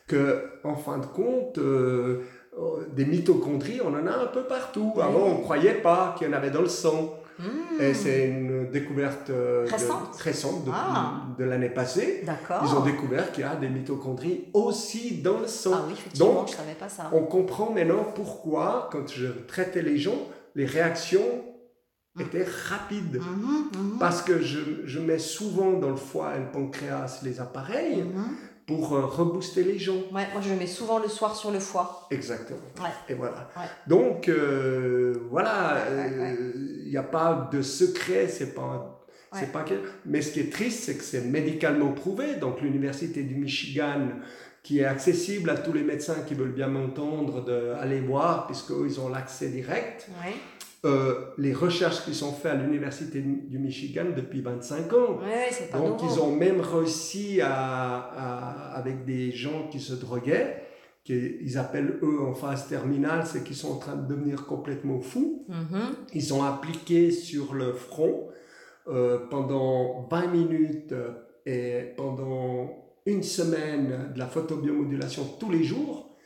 [0.08, 2.22] que en fin de compte, euh,
[2.58, 4.94] euh, des mitochondries, on en a un peu partout.
[5.02, 7.20] Avant, on ne croyait pas qu'il y en avait dans le sang.
[7.40, 7.82] Mhm.
[7.82, 10.16] Et c'est une découverte de- Récente.
[10.18, 11.24] récente depuis- Ah.
[11.38, 12.24] de l'année passée.
[12.64, 15.72] Ils ont découvert qu'il y a des mitochondries aussi dans le sang.
[15.74, 17.10] Ah oui, effectivement, Donc, je savais pas ça.
[17.12, 21.46] on comprend maintenant pourquoi, quand je traitais les gens, les réactions
[22.16, 22.22] Mm.
[22.22, 23.16] étaient rapides.
[23.20, 23.98] Mhm, mhm.
[24.00, 28.36] Parce que je, je mets souvent dans le foie et le pancréas les appareils Mhm.
[28.68, 29.96] pour euh, rebooster les gens.
[30.14, 32.08] Ouais, moi je mets souvent le soir sur le foie.
[32.12, 32.60] Exactement.
[32.80, 32.92] Ouais.
[33.10, 33.50] Et voilà.
[33.58, 33.64] Ouais.
[33.88, 36.38] Donc, euh, voilà, ouais.
[36.86, 39.00] il n'y a pas de secret, c'est pas.
[39.36, 39.74] C'est pas que...
[40.06, 42.36] Mais ce qui est triste, c'est que c'est médicalement prouvé.
[42.36, 44.10] Donc, l'Université du Michigan,
[44.64, 49.10] qui est accessible à tous les médecins qui veulent bien m'entendre, d'aller voir, puisqu'ils ont
[49.10, 50.08] l'accès direct.
[50.24, 50.34] Ouais.
[50.86, 55.20] Euh, les recherches qui sont faites à l'Université du Michigan depuis 25 ans.
[55.22, 56.14] Ouais, pas Donc, nouveau.
[56.16, 57.50] ils ont même réussi à,
[57.98, 60.62] à- avec des gens qui se droguaient,
[61.06, 65.46] qu'ils appellent eux en phase terminale, c'est qu'ils sont en train de devenir complètement fous.
[65.50, 65.96] Mhm.
[66.14, 68.30] Ils ont appliqué sur le front
[68.90, 71.12] euh, pendant 20 minutes euh,
[71.46, 76.18] et pendant une semaine de la photobiomodulation tous les jours.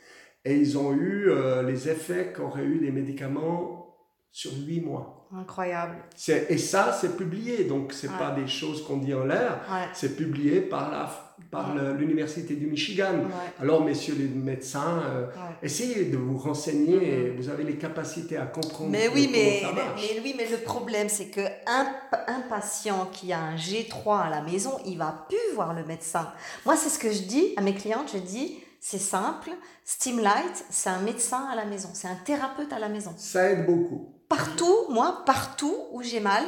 [0.44, 3.96] Et ils ont eu euh, les effets qu'auraient eu les médicaments
[4.30, 5.17] sur 8 mois.
[5.36, 5.96] Incroyable.
[6.16, 8.18] C'est- Et ça, c'est publié, donc c'est Ouais.
[8.18, 9.88] pas des choses qu'on dit en l'air, Ouais.
[9.92, 11.08] c'est publié par la
[11.52, 13.14] par l'université du Michigan.
[13.60, 15.26] Alors, messieurs les médecins, euh,
[15.62, 16.96] essayez de vous renseigner.
[16.96, 17.02] Mhm.
[17.02, 18.90] et Vous avez les capacités à comprendre.
[18.90, 20.02] Mais oui, comment mais, ça mais, marche.
[20.14, 21.86] mais oui, mais le problème, c'est que un,
[22.26, 26.28] un patient qui a un G3 à la maison, il va plus voir le médecin.
[26.66, 28.10] Moi, c'est ce que je dis à mes clientes.
[28.12, 29.50] Je dis, c'est simple.
[29.84, 33.14] Steamlight, c'est un médecin à la maison, c'est un thérapeute à la maison.
[33.16, 34.12] Ça aide beaucoup.
[34.28, 36.44] Partout, moi, partout où j'ai mal,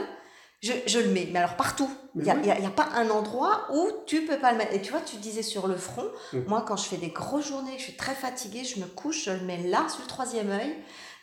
[0.63, 1.29] je, je le mets.
[1.33, 1.91] Mais alors partout.
[2.17, 2.51] Il n'y a, oui.
[2.51, 4.75] a- pas un endroit où tu peux pas le mettre.
[4.75, 6.45] Et tu vois, tu disais sur le front, Mhm.
[6.49, 9.31] moi, quand je fais des grosses journées, je suis très fatiguée, je me couche, je
[9.31, 10.75] le mets là, sur le troisième œil.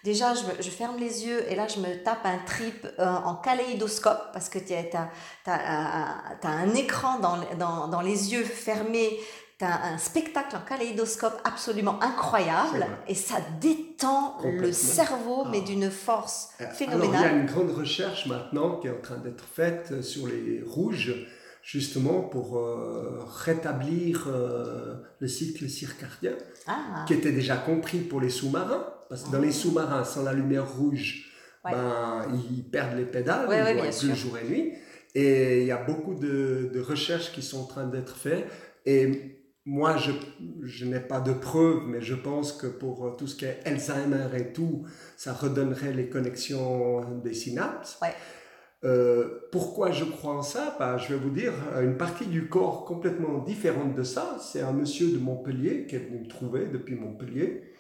[0.04, 3.06] Déjà, je, me- je ferme les yeux et là, je me tape un trip euh,
[3.08, 5.10] en kaléidoscope parce que tu as,
[6.44, 9.20] un écran dans, dans, dans les yeux fermés.
[9.60, 15.66] Tu as un spectacle en kaléidoscope absolument incroyable et ça détend le cerveau, mais Ah.
[15.66, 17.38] d'une force Alors, il y a phénoménale.
[17.40, 21.16] une grande recherche maintenant qui est en train d'être faite sur les rouges,
[21.64, 26.34] justement pour euh, rétablir euh, le cycle circadien,
[26.68, 28.86] Ah, qui était déjà compris pour les sous-marins.
[29.10, 31.32] Parce que dans les sous-marins, sans la lumière rouge,
[31.66, 31.72] Ouais.
[31.72, 34.74] ben, ils perdent les pédales, Ouais, ils ouais, plus jour et nuit.
[35.16, 38.48] Et il y a beaucoup de, de recherches qui sont en train d'être faites.
[38.86, 39.37] Et
[39.70, 40.14] moi, je,
[40.64, 43.60] je n'ai pas de preuves, mais je pense que pour euh, tout ce qui est
[43.66, 44.86] Alzheimer et tout,
[45.18, 48.00] ça redonnerait les connexions des synapses.
[48.02, 48.14] Ouais.
[48.86, 50.78] Euh, pourquoi je crois en ça?
[50.80, 51.52] Bah, Je vais vous dire,
[51.82, 56.00] une partie du corps complètement différente de ça, c'est un monsieur de Montpellier qui est
[56.00, 57.74] venu me trouver depuis Montpellier,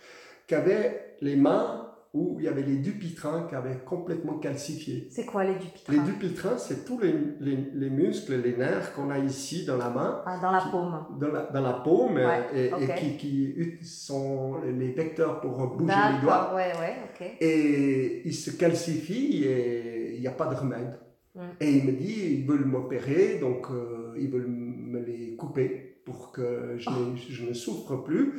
[0.45, 5.07] qui avait les mains où il y avait les dupitrins qui avaient complètement calcifié.
[5.11, 9.09] c'est quoi les dupitrins Les dupitrins, c'est tous les, les, les muscles, les nerfs qu'on
[9.09, 11.05] a ici dans la main, Ah, Dans la paume.
[11.19, 16.21] dans la, dans la paume, Ouais, et, qui, qui sont les vecteurs pour bouger les
[16.21, 16.53] doigts.
[16.55, 17.27] Ouais, ouais, ok.
[17.41, 20.97] Et il se calcifie et il n'y a pas de remède.
[21.35, 21.39] Mm.
[21.61, 26.31] Et il me dit, ils veulent m'opérer, donc euh, ils veulent me les couper pour
[26.31, 28.33] que je, n'ai- je ne souffre plus.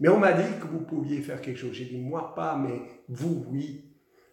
[0.00, 1.72] Mais on m'a dit que vous pouviez faire quelque chose.
[1.72, 3.84] J'ai dit, moi pas, mais vous, oui.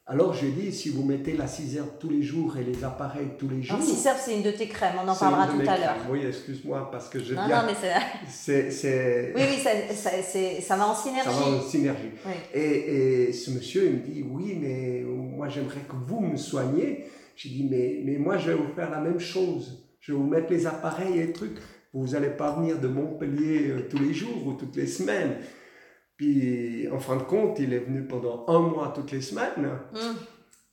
[0.07, 2.83] Alors je lui ai dit, si vous mettez la cisaire tous les jours et les
[2.83, 3.77] appareils tous les jours...
[3.77, 5.95] Alors, si serve, c'est une de tes crèmes, on en parlera tout à l'heure.
[6.09, 7.61] Oui, excuse-moi, parce que je Non, viens...
[7.61, 7.93] non, mais c'est...
[8.27, 11.29] c'est, c'est- Oui, oui, ça, ça, c'est- ça va en synergie.
[11.29, 12.09] ça va en synergie.
[12.25, 12.31] Oui.
[12.53, 17.05] Et, et ce monsieur, il me dit, oui, mais moi j'aimerais que vous me soigniez.
[17.37, 19.87] J'ai dit, mais, mais moi je vais vous faire la même chose.
[20.01, 21.57] Je vais vous mettre les appareils et les trucs.
[21.93, 25.35] Vous n'allez pas venir de Montpellier euh, tous les jours ou toutes les semaines.
[26.17, 29.69] Puis, en fin de compte, il est venu pendant un mois toutes les semaines.
[29.93, 29.97] Mm.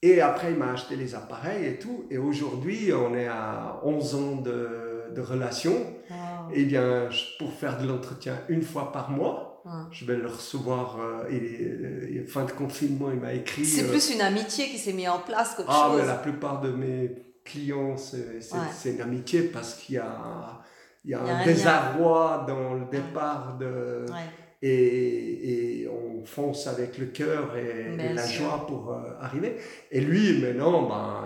[0.03, 2.05] Et après, il m'a acheté les appareils et tout.
[2.11, 5.75] Et aujourd'hui, on est à 11 ans de, de relation.
[6.11, 6.15] Oh.
[6.53, 9.45] Et bien, je- pour faire de l'entretien une fois par mois,
[9.91, 10.99] je vais le recevoir.
[11.01, 13.65] euh, et, euh, fin de confinement, il m'a écrit.
[13.67, 16.01] C'est euh, plus une amitié qui s'est mise en place qu'autre ah, chose.
[16.01, 17.11] mais la plupart de mes
[17.45, 18.59] clients, c'est Ouais.
[18.75, 20.63] c'est une amitié parce qu'il y a,
[21.09, 24.29] il y a Il y a un un désarroi dans le départ de, Ouais.
[24.63, 28.45] et, et on fonce avec le cœur et, la sûr.
[28.45, 29.57] joie pour euh, arriver.
[29.91, 31.25] Et lui, maintenant, ben,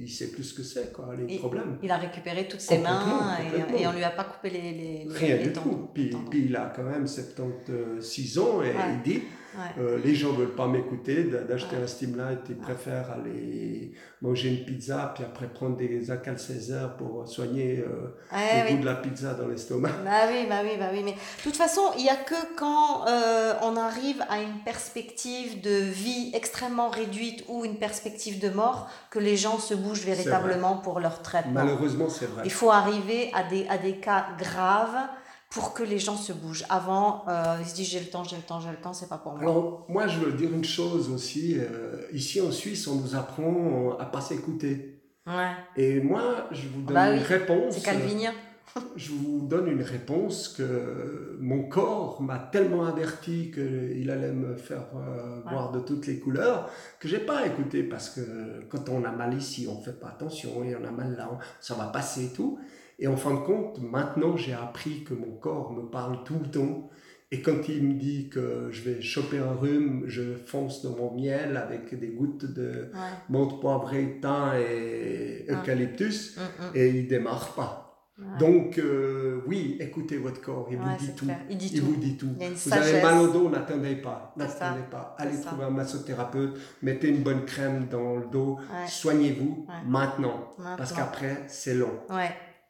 [0.00, 1.78] il, sait plus ce que c'est, quoi, les problèmes.
[1.82, 5.04] Il a récupéré toutes ses mains et, et on lui a pas coupé les, les,
[5.04, 5.88] les- Rien les du tendons, tout.
[5.94, 8.74] Puis, puis il a quand même 76 ans et Ouais.
[8.96, 9.22] il dit
[9.56, 9.82] Ouais.
[9.82, 15.12] euh, les gens veulent pas m'écouter d'acheter un Steamlight, ils préfèrent aller manger une pizza
[15.14, 18.74] puis après prendre des Acal Césaire pour soigner euh, le oui.
[18.74, 19.90] goût de la pizza dans l'estomac.
[20.04, 21.02] Bah oui, bah oui, bah oui.
[21.04, 25.60] Mais de toute façon, il n'y a que quand euh, on arrive à une perspective
[25.60, 30.76] de vie extrêmement réduite ou une perspective de mort que les gens se bougent véritablement
[30.78, 31.52] pour leur traitement.
[31.52, 32.42] Malheureusement, c'est vrai.
[32.44, 35.08] Il faut arriver à des, à des cas graves
[35.54, 36.64] pour que les gens se bougent.
[36.68, 39.08] Avant, euh, ils se disent j'ai le temps, j'ai le temps, j'ai le temps, c'est
[39.08, 39.40] pas pour moi.
[39.42, 41.56] Alors, moi, je veux dire une chose aussi.
[41.58, 45.00] euh, ici en Suisse, on nous apprend à pas s'écouter.
[45.26, 47.74] Ouais, Et moi, je vous donne Bah oui, une réponse.
[47.74, 48.32] c'est calvinien.
[48.96, 54.86] Je vous donne une réponse que mon corps m'a tellement averti qu'il allait me faire
[54.96, 55.52] euh, Ouais.
[55.52, 59.32] voir de toutes les couleurs que j'ai pas écouté parce que quand on a mal
[59.34, 62.58] ici, on fait pas attention et on a mal là, ça va passer et tout.
[62.98, 66.50] Et en fin de compte, maintenant j'ai appris que mon corps me parle tout le
[66.50, 66.90] temps.
[67.32, 71.12] Et quand il me dit que je vais choper un rhume, je fonce dans mon
[71.16, 73.00] miel avec des gouttes de Ouais.
[73.28, 75.54] menthe poivrée, thym et Ah.
[75.54, 76.70] eucalyptus Mm, mm.
[76.76, 77.80] et il démarre pas.
[78.16, 78.38] Ouais.
[78.38, 81.26] Donc, euh, oui, écoutez votre corps, il vous dit tout.
[81.50, 81.86] Il dit Il tout.
[81.86, 82.28] vous dit tout.
[82.40, 84.32] Il vous avez mal au dos, n'attendez pas.
[84.38, 84.44] Ça.
[84.44, 85.16] N'attendez pas.
[85.18, 85.46] Allez ça.
[85.46, 89.74] trouver un massothérapeute, mettez une bonne crème dans le dos, soignez-vous Ouais.
[89.88, 90.50] maintenant.
[90.56, 90.96] Parce Maintenant.
[90.96, 91.90] qu'après, c'est long.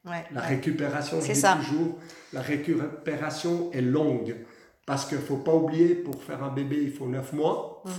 [0.05, 0.25] Ouais.
[0.33, 0.47] La ouais.
[0.49, 1.57] récupération, C'est ça.
[1.57, 1.99] toujours,
[2.33, 4.37] la récupération est longue.
[4.87, 7.83] Parce qu'il ne faut pas oublier, pour faire un bébé, il faut 9 mois.
[7.87, 7.93] Mhm.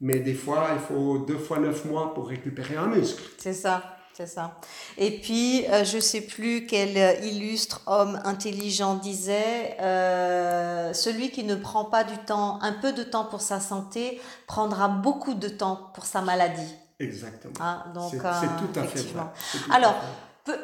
[0.00, 3.22] Mais des fois, il faut deux fois 9 mois pour récupérer un muscle.
[3.38, 4.60] C'est ça, c'est ça.
[4.98, 11.44] Et puis, euh, je sais plus quel euh, illustre homme intelligent disait, euh, celui qui
[11.44, 15.48] ne prend pas du temps, un peu de temps pour sa santé, prendra beaucoup de
[15.48, 16.74] temps pour sa maladie.
[17.00, 17.54] Exactement.
[17.60, 19.22] Hein, donc, c'est euh, tout à fait vrai.
[19.70, 19.94] Alors,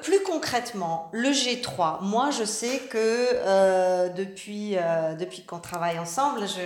[0.03, 6.41] Plus concrètement, le G3, moi je sais que euh, depuis, euh, depuis qu'on travaille ensemble,
[6.47, 6.61] je,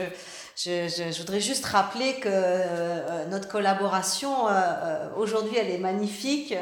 [0.56, 4.32] je, je, je voudrais juste rappeler que euh, notre collaboration
[5.16, 6.54] aujourd'hui elle est magnifique,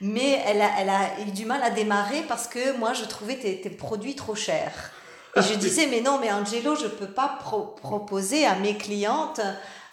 [0.00, 3.36] mais elle a, elle a eu du mal à démarrer parce que moi je trouvais
[3.36, 4.90] tes, tes produits trop chers.
[5.34, 9.40] Et je disais, mais non, mais Angelo, je peux pas pro- proposer à mes clientes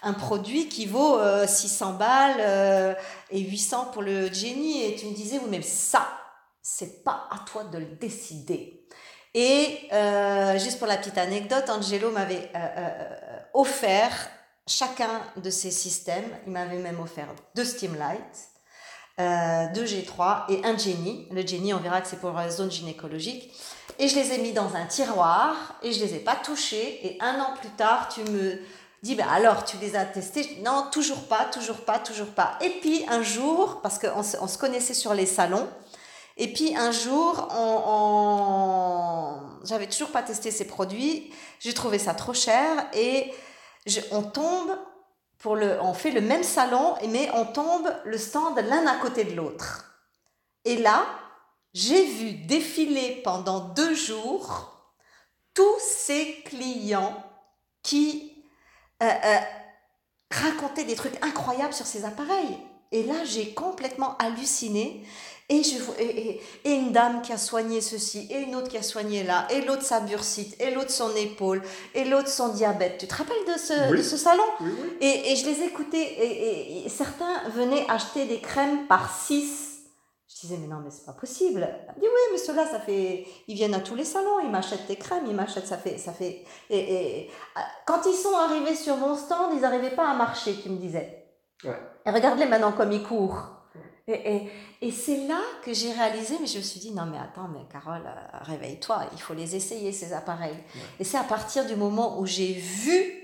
[0.02, 2.94] un produit qui vaut euh, 600 balles euh,
[3.30, 4.84] et 800 pour le Jenny.
[4.84, 6.06] Et tu me disais, oui, mais ça,
[6.62, 8.86] c'est pas à toi de le décider.
[9.34, 14.12] Et euh, juste pour la petite anecdote, Angelo m'avait euh, euh, offert
[14.66, 16.36] chacun de ces systèmes.
[16.46, 18.48] Il m'avait même offert deux Steamlight,
[19.20, 21.28] euh, deux G3 et un Jenny.
[21.30, 23.52] Le Jenny, on verra que c'est pour la zone gynécologique.
[23.98, 27.06] Et je les ai mis dans un tiroir et je les ai pas touchés.
[27.06, 28.58] Et un an plus tard, tu me
[29.02, 30.58] dis, ben alors, tu les as testés?
[30.62, 32.58] Non, toujours pas, toujours pas, toujours pas.
[32.60, 35.68] Et puis un jour, parce qu'on se, on se connaissait sur les salons,
[36.36, 42.14] et puis un jour, on, on- j'avais toujours pas testé ces produits, j'ai trouvé ça
[42.14, 43.32] trop cher et
[44.10, 44.76] on tombe
[45.38, 49.24] pour le, on fait le même salon, mais on tombe le stand l'un à côté
[49.24, 49.86] de l'autre.
[50.64, 51.04] Et là,
[51.72, 54.94] j'ai vu défiler pendant deux jours
[55.54, 57.22] tous ces clients
[57.82, 58.29] qui
[59.02, 62.58] euh, euh, des trucs incroyables sur ces appareils.
[62.92, 65.04] Et là, j'ai complètement halluciné.
[65.48, 68.76] Et, je, et, et- et une dame qui a soigné ceci, et une autre qui
[68.78, 71.60] a soigné là, et l'autre sa bursite, et l'autre son épaule,
[71.94, 72.98] et l'autre son diabète.
[72.98, 73.98] Tu te rappelles de ce, Oui.
[73.98, 74.44] de ce salon?
[74.60, 74.88] Oui, oui.
[75.00, 75.98] et, et je les écoutais,
[76.84, 79.69] et certains venaient acheter des crèmes par six.
[80.32, 81.60] Je disais, mais non, mais c'est pas possible.
[81.88, 83.26] Elle me dit, oui, mais ceux-là, ça fait.
[83.48, 85.98] Ils viennent à tous les salons, ils m'achètent des crèmes, ils m'achètent, ça fait.
[85.98, 86.44] Ça fait...
[86.70, 90.54] Et, et- ah, quand ils sont arrivés sur mon stand, ils n'arrivaient pas à marcher,
[90.62, 91.26] tu me disais.
[91.64, 91.76] Ouais.
[92.06, 93.56] Et regarde-les maintenant comme ils courent.
[94.06, 94.50] Et, et,
[94.82, 97.60] et c'est là que j'ai réalisé, mais je me suis dit, non, mais attends, mais
[97.70, 100.56] Carole, euh, réveille-toi, il faut les essayer, ces appareils.
[101.00, 103.19] Et c'est à partir du moment où j'ai vu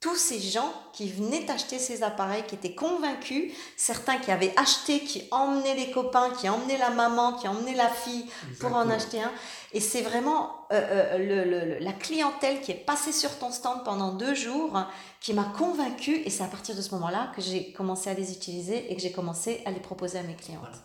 [0.00, 5.00] tous ces gens qui venaient acheter ces appareils, qui étaient convaincus, certains qui avaient acheté,
[5.00, 8.24] qui emmenaient les copains, qui emmenaient la maman, qui emmenaient la fille
[8.60, 9.30] pour en acheter un.
[9.74, 14.34] Et c'est vraiment euh, euh, la clientèle qui est passée sur ton stand pendant deux
[14.34, 14.72] jours
[15.20, 16.16] qui m'a convaincue.
[16.24, 19.02] Et c'est à partir de ce moment-là que j'ai commencé à les utiliser et que
[19.02, 20.82] j'ai commencé à les proposer à mes clientes.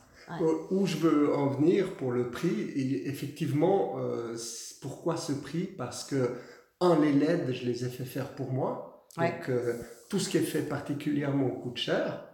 [0.72, 4.36] Où je veux en venir pour le prix, et effectivement, euh,
[4.82, 5.66] pourquoi ce prix?
[5.66, 6.36] Parce que,
[6.82, 8.95] un, les LED, je les ai fait faire pour moi.
[9.18, 9.74] Donc, euh,
[10.10, 12.26] tout ce qui est fait particulièrement coûte cher.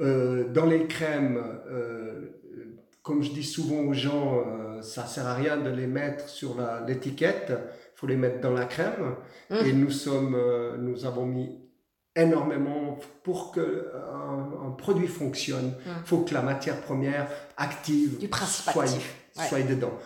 [0.00, 2.40] Euh, dans les crèmes, euh,
[3.02, 4.42] comme je dis souvent aux gens,
[4.82, 8.64] ça sert à rien de les mettre sur l'étiquette, il faut les mettre dans la
[8.64, 9.16] crème.
[9.50, 9.64] Hum.
[9.64, 10.36] Et nous sommes,
[10.78, 11.60] nous avons mis
[12.16, 15.74] énormément pour que un, produit fonctionne.
[15.84, 15.96] Il hum.
[16.04, 18.86] faut que la matière première active soit,
[19.48, 19.98] soit dedans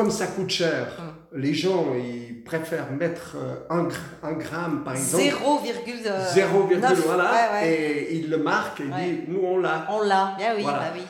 [0.00, 1.40] comme ça coûte cher, hum.
[1.42, 3.86] les gens ils préfèrent mettre euh, un,
[4.22, 5.24] un gramme par exemple.
[5.24, 7.66] 0,0 voilà.
[7.66, 9.86] Et ils le marquent et ils disent nous on l'a.
[9.90, 11.02] On l'a, bien oui, bah oui.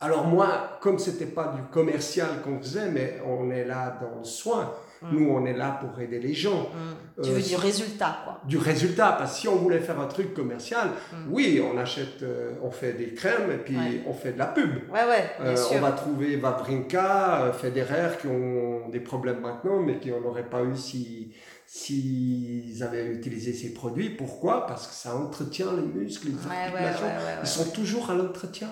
[0.00, 4.24] Alors moi, comme c'était pas du commercial qu'on faisait, mais on est là dans le
[4.24, 4.72] soin.
[5.02, 5.06] Mm.
[5.12, 6.62] Nous, on est là pour aider les gens.
[6.62, 7.22] Mm.
[7.22, 8.40] Tu veux euh, du résultat, quoi.
[8.46, 11.16] Du résultat, parce que si on voulait faire un truc commercial, mm.
[11.30, 14.70] oui, on achète, euh, on fait des crèmes et puis on fait de la pub.
[14.92, 20.10] Ouais, ouais, euh, On va trouver Vavrinka, Federer qui ont des problèmes maintenant, mais qui
[20.10, 21.32] n'en auraient pas eu si
[21.70, 24.08] s'ils avaient utilisé ces produits.
[24.08, 24.66] Pourquoi?
[24.66, 27.06] Parce que ça entretient les muscles, les articulations.
[27.42, 28.70] Ils sont toujours à l'entretien.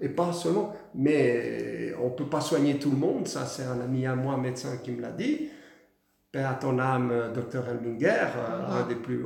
[0.00, 0.72] Et pas seulement.
[0.94, 3.28] Mais on ne peut pas soigner tout le monde.
[3.28, 5.50] Ça, c'est un ami à moi, médecin, qui me l'a dit.
[6.38, 9.24] Paix à ton âme, docteur Elminger, euh, un des plus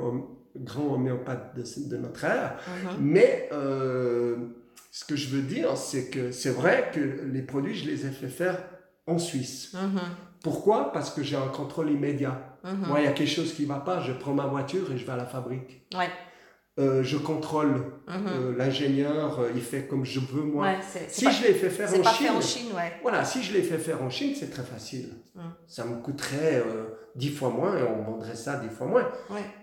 [0.57, 2.57] grands homéopathes de, notre ère.
[2.57, 2.97] Uh-huh.
[3.01, 4.37] Mais euh,
[4.91, 8.11] ce que je veux dire, c'est que c'est vrai que les produits, je les ai
[8.11, 8.59] fait faire
[9.07, 9.75] en Suisse.
[9.75, 10.01] Uh-huh.
[10.43, 10.93] Pourquoi?
[10.93, 12.59] Parce que j'ai un contrôle immédiat.
[12.65, 12.87] Uh-huh.
[12.89, 14.97] Moi, il y a quelque chose qui ne va pas, je prends ma voiture et
[14.97, 15.87] je vais à la fabrique.
[15.95, 16.09] Ouais.
[16.79, 20.77] Euh, je contrôle euh, l'ingénieur, euh, il fait comme je veux moi.
[21.09, 22.93] si je l'ai fait faire en Chine, en Chine ouais.
[23.03, 25.11] voilà, si je l'ai fait faire en Chine, c'est très facile.
[25.37, 25.53] Hum.
[25.67, 26.65] Ça me coûterait
[27.15, 29.07] dix fois moins et on vendrait ça dix fois moins.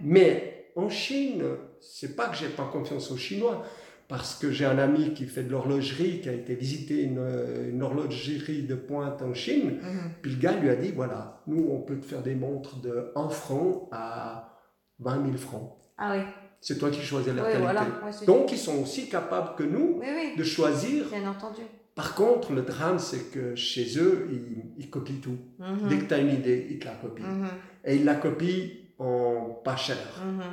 [0.01, 1.43] Mais en Chine,
[1.81, 3.63] c'est pas que j'ai pas confiance aux Chinois,
[4.07, 7.25] parce que j'ai un ami qui fait de l'horlogerie, qui a été visiter une,
[7.69, 10.11] une, horlogerie de pointe en Chine, hum.
[10.21, 13.11] puis le gars lui a dit voilà, nous on peut te faire des montres de
[13.15, 14.59] 1 franc à
[14.99, 15.75] 20 000 francs.
[15.97, 16.21] Ah oui.
[16.61, 18.25] C'est toi qui choisis la qualité.
[18.25, 20.01] Donc, ils sont aussi capables que nous
[20.37, 21.05] de choisir.
[21.09, 21.61] Bien entendu.
[21.95, 24.29] Par contre, le drame, c'est que chez eux,
[24.77, 25.37] ils, copient tout.
[25.59, 25.89] Mhm.
[25.89, 27.27] Dès que tu as une idée, ils te la copient.
[27.27, 27.47] Mhm.
[27.83, 28.69] Et ils la copient
[28.99, 29.97] en pas cher.
[30.25, 30.43] Mhm.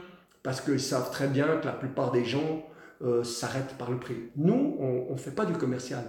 [0.43, 2.67] Parce qu'ils savent très bien que la plupart des gens
[3.03, 4.17] euh, s'arrêtent par le prix.
[4.35, 6.05] Nous, on ne fait pas du commercial.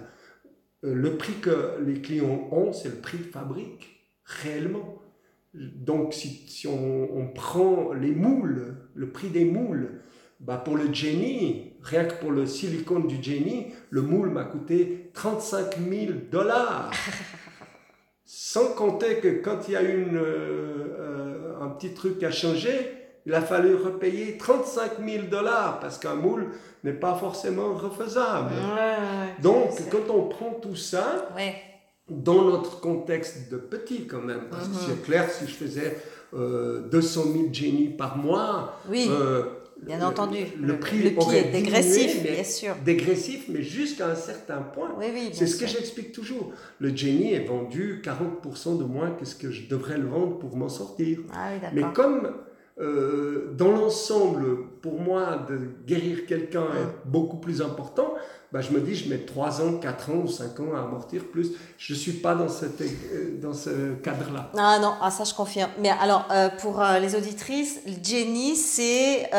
[0.83, 5.01] Euh, le prix que les clients ont, c'est le prix de fabrique, réellement.
[5.53, 10.01] Donc, si, on, prend les moules, le prix des moules,
[10.39, 15.09] bah pour le Jenny, rien que pour le silicone du Jenny, le moule m'a coûté
[15.13, 16.91] 35 000 dollars.
[18.25, 22.97] Sans compter que quand il y a eu une, euh, un petit truc à changer,
[23.27, 26.51] il a fallu repayer 35 000 dollars parce qu'un moule
[26.83, 28.53] n'est pas forcément refaisable.
[29.41, 31.29] Donc, quand on prend tout ça,
[32.09, 34.81] dans notre contexte de petit quand même, parce que mhm.
[34.87, 35.97] c'est clair, si je faisais
[36.33, 39.07] euh, 200 000 Jenny par mois, oui.
[39.09, 39.43] Euh,
[39.81, 42.75] bien entendu, le, prix, est dégressif, bien sûr.
[42.83, 44.91] Dégressif, mais jusqu'à un certain point.
[44.97, 46.51] Oui, oui, c'est ce que j'explique toujours.
[46.79, 50.55] Le Jenny est vendu 40% de moins que ce que je devrais le vendre pour
[50.55, 51.19] m'en sortir.
[51.33, 52.31] Ah, mais comme
[52.79, 58.13] euh, dans l'ensemble, pour moi, de guérir quelqu'un est beaucoup plus important,
[58.53, 61.25] bah, je me dis, je mets 3 ans, 4 ans ou 5 ans à amortir
[61.29, 61.49] plus.
[61.77, 64.49] Je ne suis pas dans, cette, euh, dans ce cadre-là.
[64.57, 65.69] Ah non, ah, ça je confirme.
[65.79, 69.29] Mais alors, euh, pour les auditrices, Jenny, c'est,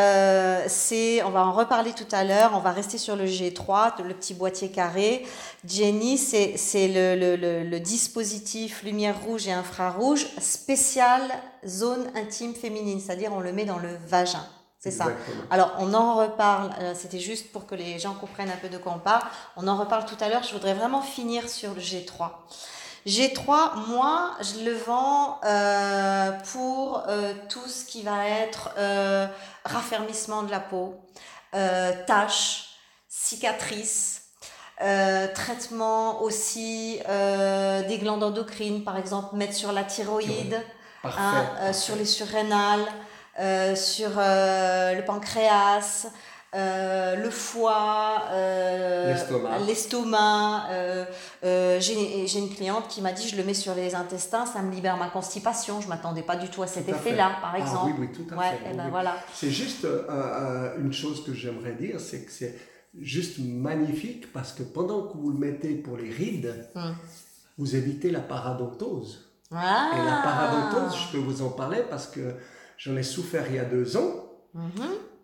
[0.68, 4.12] c'est, on va en reparler tout à l'heure, on va rester sur le G3, le
[4.12, 5.24] petit boîtier carré.
[5.66, 11.22] Jenny, c'est, c'est le, le, le, le dispositif lumière rouge et infrarouge spécial
[11.66, 14.44] zone intime féminine, c'est-à-dire on le met dans le vagin.
[14.80, 15.06] C'est ça.
[15.50, 18.78] Alors, on en reparle, euh, c'était juste pour que les gens comprennent un peu de
[18.78, 19.22] quoi on parle.
[19.56, 20.44] On en reparle tout à l'heure.
[20.44, 22.30] Je voudrais vraiment finir sur le G3.
[23.04, 28.70] G3, moi, je le vends euh, pour euh, tout ce qui va être
[29.64, 30.94] raffermissement de la peau,
[31.52, 32.68] taches,
[33.08, 34.26] cicatrices,
[34.78, 37.00] traitement aussi
[37.88, 40.62] des glandes endocrines, par exemple, mettre sur la thyroïde.
[41.04, 42.84] Hein, euh, sur les surrénales, euh,
[43.74, 46.06] sur euh, le pancréas,
[46.54, 49.58] euh, le foie, euh, L'estomac.
[49.66, 50.66] l'estomac.
[50.70, 51.04] euh,
[51.44, 54.62] euh, j'ai j'ai une cliente qui m'a dit je le mets sur les intestins, ça
[54.62, 55.80] me libère ma constipation.
[55.80, 57.92] Je m'attendais pas du tout à cet effet-là, par Ah exemple.
[57.98, 58.64] oui, oui, tout à ouais, fait.
[58.64, 58.90] et oui, ben oui.
[58.90, 59.16] voilà.
[59.34, 62.54] C'est juste euh, euh, une chose que j'aimerais dire, c'est que c'est
[62.98, 66.92] juste magnifique parce que pendant que vous le mettez pour les rides, Hmm.
[67.58, 69.26] vous évitez la paradontose.
[69.54, 69.90] Ah.
[69.94, 72.34] Et la paradontose, je peux vous en parler parce que
[72.78, 74.24] j'en ai souffert il y a deux ans.
[74.54, 74.70] Mhm.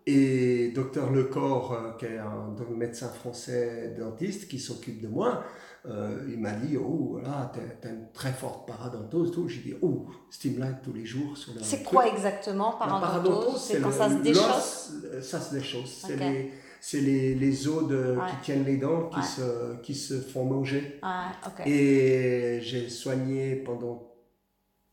[0.07, 5.43] Et docteur Lecor, euh, qui est un médecin français dentiste qui s'occupe de moi,
[5.87, 7.51] euh, il m'a dit Oh, là,
[7.81, 9.31] t'as une très forte paradontose.
[9.31, 9.47] Tout.
[9.47, 11.61] J'ai dit Oh, Stimlight tous les jours sur le.
[11.63, 16.03] C'est quoi exactement paradontose C'est quand le- ça se déchausse l'os, Ça se déchausse.
[16.07, 18.27] C'est les, c'est les, les os de, Ouais.
[18.29, 19.25] qui tiennent les dents qui, Ouais.
[19.25, 20.99] se, qui se font manger.
[21.01, 21.65] Ah, ok.
[21.65, 24.11] Et j'ai soigné pendant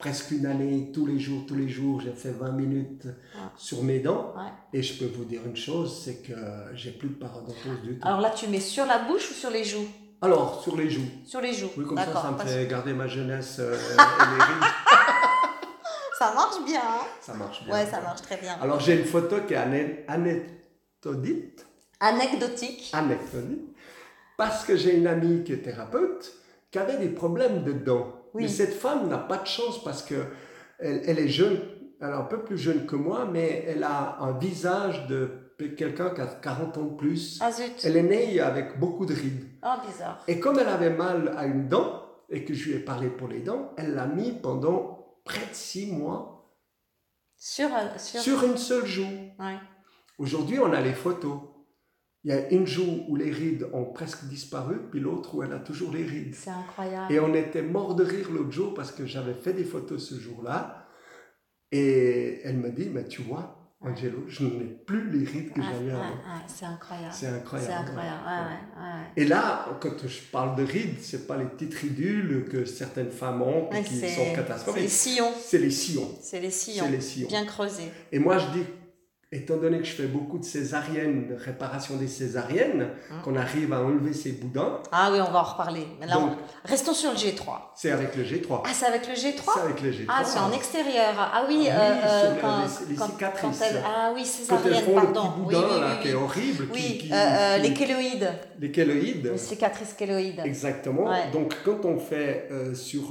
[0.03, 2.01] presque une année, tous les jours, tous les jours.
[2.01, 3.07] J'ai fait 20 minutes
[3.57, 4.35] sur mes dents.
[4.37, 4.51] Ouais.
[4.73, 6.33] Et je peux vous dire une chose c'est que
[6.75, 8.07] j'ai plus de paradontose du tout.
[8.09, 9.87] Alors là, tu mets sur la bouche ou sur les joues?
[10.21, 11.07] Alors, sur les joues.
[11.25, 11.71] Sur les joues.
[11.77, 14.65] Oui, comme ça, ça me fait garder ma jeunesse euh, et les rides.
[16.19, 16.81] Ça marche bien.
[16.81, 17.05] hein?
[17.21, 17.75] Ça marche bien.
[17.75, 18.57] ouais, ça marche très bien.
[18.61, 21.61] Alors, j'ai une photo qui est ané- anecdotique.
[21.99, 22.91] Anecdotique.
[22.93, 23.77] anecdotique,
[24.37, 26.33] parce que j'ai une amie qui est thérapeute
[26.71, 28.22] qui avait des problèmes de dents.
[28.35, 28.43] Oui.
[28.43, 30.27] Mais cette femme n'a pas de chance parce que
[30.79, 31.59] elle, elle est jeune,
[32.01, 35.43] elle est un peu plus jeune que moi, mais elle a un visage de
[35.77, 37.39] quelqu'un qui a 40 ans de plus.
[37.41, 37.51] Ah.
[37.85, 39.47] Elle est née avec beaucoup de rides.
[39.65, 40.23] Oh, bizarre.
[40.29, 43.29] Et comme elle avait mal à une dent, et que je lui ai parlé pour
[43.29, 46.57] les dents, elle l'a mis pendant près de six mois
[47.37, 47.69] Sur,
[47.99, 48.21] sur...
[48.21, 49.07] sur une seule joue.
[49.39, 49.59] Ouais.
[50.19, 51.41] Aujourd'hui, on a les photos.
[52.25, 55.53] Il y a une joue où les rides ont presque disparu, puis l'autre où elle
[55.53, 56.35] a toujours les rides.
[56.37, 57.13] C'est incroyable.
[57.13, 60.15] Et on était mort de rire l'autre jour parce que j'avais fait des photos ce
[60.21, 60.87] jour-là.
[61.73, 65.67] Et elle me dit, mais tu vois, Angelo, je n'ai plus les rides que Ouais,
[65.73, 66.03] j'avais ouais, avant.
[66.03, 67.13] ouais, c'est incroyable.
[67.13, 67.73] C'est incroyable.
[67.73, 68.21] C'est incroyable.
[68.25, 69.07] Ouais, ouais, ouais.
[69.17, 73.43] Et là, quand je parle de rides, c'est pas les petites ridules que certaines femmes
[73.43, 74.75] ont qui sont catastrophiques.
[74.77, 75.33] C'est les sillons.
[75.41, 76.09] C'est les sillons.
[76.21, 76.41] C'est
[76.91, 77.27] les sillons.
[77.29, 77.91] Bien creusés.
[78.13, 78.65] Et moi, je dis,
[79.33, 83.23] étant donné que je fais beaucoup de césariennes, de réparation des césariennes, Hum.
[83.25, 85.87] qu'on arrive à enlever ces boudins, Ah oui, on va en reparler.
[85.99, 87.73] Mais là, Donc- on- Restons sur le G3.
[87.75, 88.63] c'est avec le G3.
[88.67, 90.05] Ah, c'est avec le c'est G3 avec le G3.
[90.09, 91.15] Ah, c'est en extérieur.
[91.17, 92.69] Ah oui, Oui, euh, euh, les- quand, les-
[93.13, 93.41] cicatrices.
[93.43, 95.21] quand Ah oui, Quand elles césarienne, font le pardon.
[95.23, 98.33] petit Oui, boudin oui, là, qui est horrible, Oui, qui- euh, euh, qui- les kéloïdes.
[98.61, 99.31] les kéloïdes.
[99.33, 100.43] Les cicatrices kéloïdes.
[100.45, 101.05] Exactement.
[101.09, 101.31] Ouais.
[101.33, 103.03] Donc, quand on fait euh, sur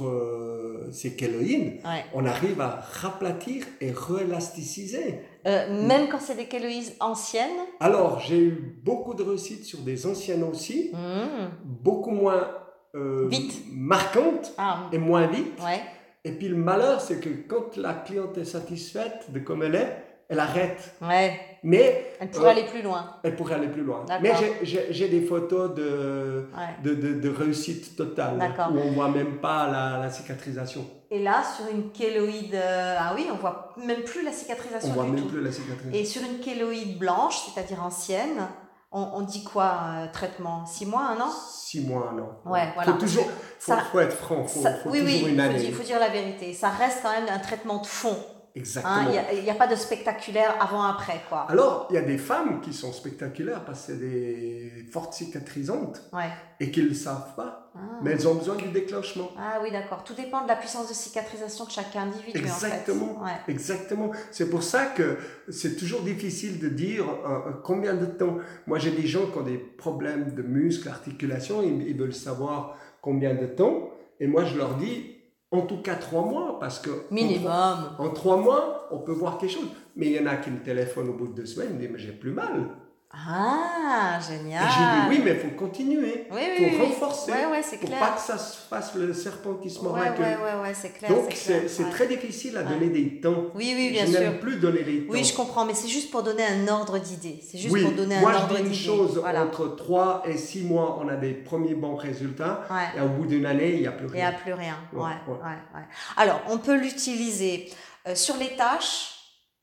[0.92, 2.04] ces kéloïdes, Ouais.
[2.14, 5.20] on arrive à raplatir et réelasticiser.
[5.46, 7.50] Euh, même quand c'est des kéloïdes anciennes.
[7.80, 11.50] Alors, j'ai eu beaucoup de réussites sur des anciennes aussi, Mmh.
[11.64, 12.48] beaucoup moins
[12.94, 13.62] euh, Vite.
[13.72, 15.58] marquantes Ah, et moins vite.
[15.64, 15.80] ouais.
[16.24, 19.96] Et puis le malheur, c'est que quand la cliente est satisfaite de comme elle est,
[20.28, 20.94] elle arrête.
[21.02, 21.40] Ouais.
[21.64, 23.16] Mais Elle pourrait Euh, aller plus loin.
[23.24, 24.04] elle pourrait aller plus loin.
[24.22, 24.32] Mais
[24.62, 26.82] j'ai- des photos de, Ouais.
[26.84, 28.38] de, de, de réussite totale,
[28.72, 30.84] où on voit même pas la, la cicatrisation.
[31.14, 32.54] Et là, sur une kéloïde.
[32.54, 35.28] euh, Ah oui, on voit même plus la On cicatrisation voit du même tout.
[35.28, 35.92] plus la cicatrisation.
[36.00, 38.48] Et sur une kéloïde blanche, c'est-à-dire ancienne,
[38.90, 40.64] on, on dit quoi euh, Traitement?
[40.64, 41.30] 6 mois, un an?
[41.30, 42.30] Six mois, un an.
[42.50, 43.26] Ouais, voilà, Faut toujours,
[43.58, 45.70] faut, ça- faut être franc, faut, Ça- faut Oui, toujours oui, une il année.
[45.72, 46.54] faut dire la vérité.
[46.54, 48.16] Ça reste quand même un traitement de fond.
[48.54, 48.94] Exactement.
[48.94, 49.24] hein.
[49.32, 51.46] Il n'y a, pas de spectaculaire avant-après, quoi.
[51.48, 56.02] Alors, il y a des femmes qui sont spectaculaires parce que c'est des fortes cicatrisantes
[56.12, 56.28] Ouais.
[56.60, 57.78] et qu'ils ne le savent pas, Ah.
[58.02, 59.30] mais elles ont besoin du déclenchement.
[59.38, 60.04] Ah oui, d'accord.
[60.04, 63.20] Tout dépend de la puissance de cicatrisation de chaque individu, Exactement.
[63.22, 63.32] en fait.
[63.32, 63.38] Ouais.
[63.48, 64.10] Exactement.
[64.30, 65.16] C'est pour ça que
[65.48, 68.36] c'est toujours difficile de dire euh, euh, combien de temps.
[68.66, 72.76] Moi, j'ai des gens qui ont des problèmes de muscles, articulations, ils, ils veulent savoir
[73.00, 73.90] combien de temps.
[74.20, 75.11] Et moi, je leur dis,
[75.52, 77.42] en tout cas, trois mois, parce que en Minimum.
[77.42, 79.68] trois- en trois mois, on peut voir quelque chose.
[79.96, 81.80] Mais il y en a qui me téléphonent au bout de deux semaines, ils me
[81.80, 82.68] disent, mais j'ai plus mal.
[83.14, 84.64] Ah, Et génial.
[84.70, 86.26] j'ai dit, oui, mais il faut continuer.
[86.30, 86.78] Oui, faut oui.
[86.80, 87.30] renforcer.
[87.32, 88.00] Ouais, ouais, c'est pour clair.
[88.00, 90.22] pas que ça se fasse le serpent qui se mord la queue.
[90.22, 91.10] ouais, ouais, ouais, c'est clair.
[91.10, 93.48] Donc, c'est très difficile à donner des temps.
[93.54, 94.20] Oui, oui, bien je sûr.
[94.20, 95.12] n'aime plus donner les temps.
[95.12, 97.38] Oui, je comprends, mais c'est juste pour donner un ordre d'idée.
[97.46, 98.76] C'est juste pour donner moi un ordre je dis d'idée.
[98.76, 99.44] une chose, Voilà.
[99.44, 102.62] entre 3 et 6 mois, on a des premiers bons résultats,
[102.96, 104.38] et au bout d'une année, il n'y a plus Il n'y a rien.
[104.38, 104.76] plus rien.
[104.94, 105.78] Ouais, Ouais, ouais, ouais.
[105.80, 105.86] ouais.
[106.16, 107.70] Alors, on peut l'utiliser
[108.08, 109.16] euh, sur les tâches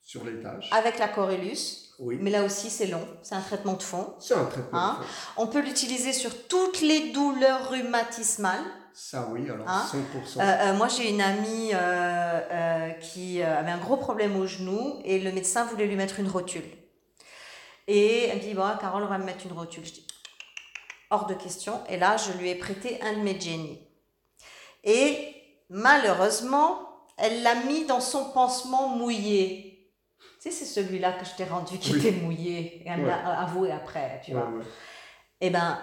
[0.04, 0.70] Sur les tâches.
[0.72, 4.16] avec la Corellus, Oui, mais là aussi c'est long, c'est un traitement de fond.
[4.20, 4.80] c'est un traitement.
[4.80, 5.12] Hein de fond.
[5.38, 8.64] On peut l'utiliser sur toutes les douleurs rhumatismales.
[8.94, 10.40] Ça, oui, alors Hein 100%.
[10.40, 15.20] Euh, euh, moi, j'ai une amie euh, qui avait un gros problème au genou et
[15.20, 16.66] le médecin voulait lui mettre une rotule.
[17.88, 19.86] Et elle me dit, bon, Carole, on va me mettre une rotule.
[19.86, 20.08] Je dis,
[21.12, 21.82] hors de question.
[21.88, 23.80] Et là, je lui ai prêté un de mes Jenny.
[24.84, 25.34] Et
[25.70, 29.69] malheureusement, elle l'a mis dans son pansement mouillé.
[30.42, 32.00] Tu sais, c'est celui-là que je t'ai rendu qui Oui.
[32.00, 32.60] était mouillé.
[32.82, 33.10] Et elle me Ouais.
[33.10, 34.50] l'a avoué après, tu Ouais, vois.
[34.52, 34.64] ouais.
[35.42, 35.78] Eh ben,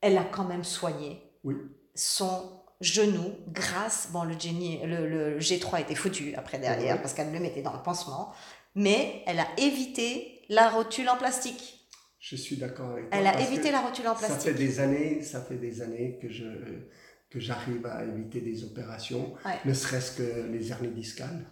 [0.00, 1.54] elle a quand même soigné Oui.
[1.94, 4.08] son genou grâce.
[4.12, 7.72] Bon, le, Jenny, le, le G3 était foutu après derrière parce qu'elle le mettait dans
[7.72, 8.32] le pansement.
[8.74, 11.88] Mais elle a évité la rotule en plastique.
[12.18, 13.18] Je suis d'accord avec toi.
[13.18, 14.54] Elle a évité la rotule en Ça fait plastique.
[14.56, 16.44] des années, ça fait des années que je
[17.30, 19.58] que j'arrive à éviter des opérations, Ouais.
[19.64, 21.46] ne serait-ce que les hernies discales.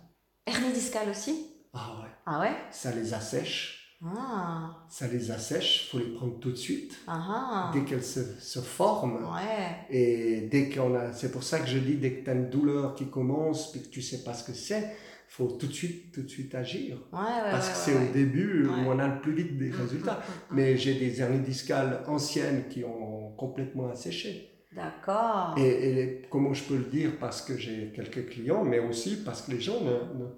[0.47, 1.50] Hernie discale aussi?
[1.73, 2.53] Ah ouais, Ah ouais?
[2.71, 7.83] Ça les assèche, Ah, ça les assèche, faut les prendre tout de suite ah, dès
[7.85, 9.21] qu'elles se, se forment.
[9.25, 9.35] ah.
[9.37, 9.77] Ouais.
[9.97, 12.49] Et dès qu'on a, c'est pour ça que je dis dès que tu as une
[12.51, 14.97] douleur qui commence et que tu sais pas ce que c'est,
[15.29, 16.97] faut tout de suite, tout de suite agir.
[17.13, 20.15] Ouais, ouais, Parce que c'est au début où on a le plus vite des résultats.
[20.15, 20.57] mm, mm, mm.
[20.57, 24.49] Mais j'ai des hernies discales anciennes qui ont complètement asséché.
[24.75, 25.55] D'accord.
[25.57, 25.69] Et,
[26.01, 27.13] et comment je peux le dire?
[27.21, 30.31] Parce que j'ai quelques clients, mais aussi parce que les gens, ne- ne-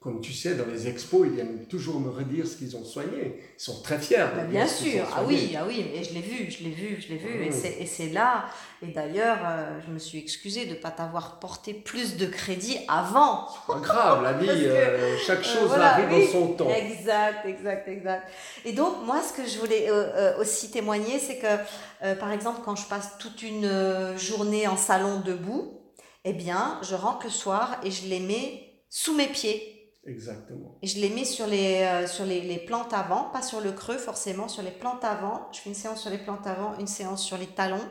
[0.00, 3.38] comme tu sais, dans les expos, ils viennent toujours me redire ce qu'ils ont soigné.
[3.58, 4.16] Ils sont très fiers.
[4.32, 6.98] de Bah, bien sûr, ah oui, ah oui, et je l'ai vu, je l'ai vu,
[7.02, 8.46] je l'ai vu, c'est- et c'est là,
[8.82, 12.78] et d'ailleurs, euh, je me suis excusée de ne pas t'avoir porté plus de crédit
[12.88, 13.46] avant.
[13.66, 16.28] Pas grave, la vie, euh, chaque Euh, chose voilà, arrive oui.
[16.28, 16.70] en son temps.
[16.70, 18.26] Exact, exact, exact.
[18.64, 19.90] Et donc, moi, ce que je voulais
[20.38, 23.68] aussi témoigner, c'est que, par exemple, quand je passe toute une
[24.16, 25.78] journée en salon debout,
[26.24, 29.76] eh bien, je rentre le soir et je les mets sous mes pieds.
[30.10, 30.76] Exactement.
[30.82, 33.72] Et je les mets sur les, euh, sur les, les plantes avant, pas sur le
[33.72, 35.48] creux forcément, sur les plantes avant.
[35.52, 37.88] Je fais une séance sur les plantes avant, une séance sur les talons.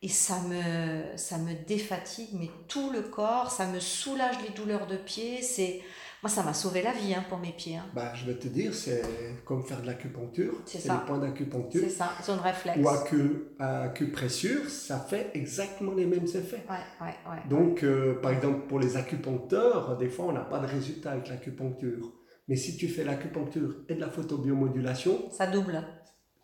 [0.00, 4.86] Et ça me, ça me défatigue, mais tout le corps, ça me soulage les douleurs
[4.86, 5.42] de pied.
[5.42, 5.82] C'est,
[6.22, 7.76] moi, ça m'a sauvé la vie hein, pour mes pieds.
[7.76, 7.86] hein.
[7.94, 9.02] Bah, je vais te dire, c'est
[9.44, 10.54] comme faire de l'acupuncture.
[10.66, 10.94] C'est ça.
[10.94, 11.80] les points d'acupuncture.
[11.84, 12.78] C'est ça, zone réflexe.
[12.82, 13.20] Ou acu,
[13.58, 16.64] acupressure, ça fait exactement les mêmes effets.
[16.68, 17.48] Ouais, ouais, ouais.
[17.48, 21.28] Donc, euh, par exemple, pour les acupuncteurs, des fois, on n'a pas de résultat avec
[21.28, 22.12] l'acupuncture.
[22.48, 25.84] Mais si tu fais l'acupuncture et de la photobiomodulation, Ça double.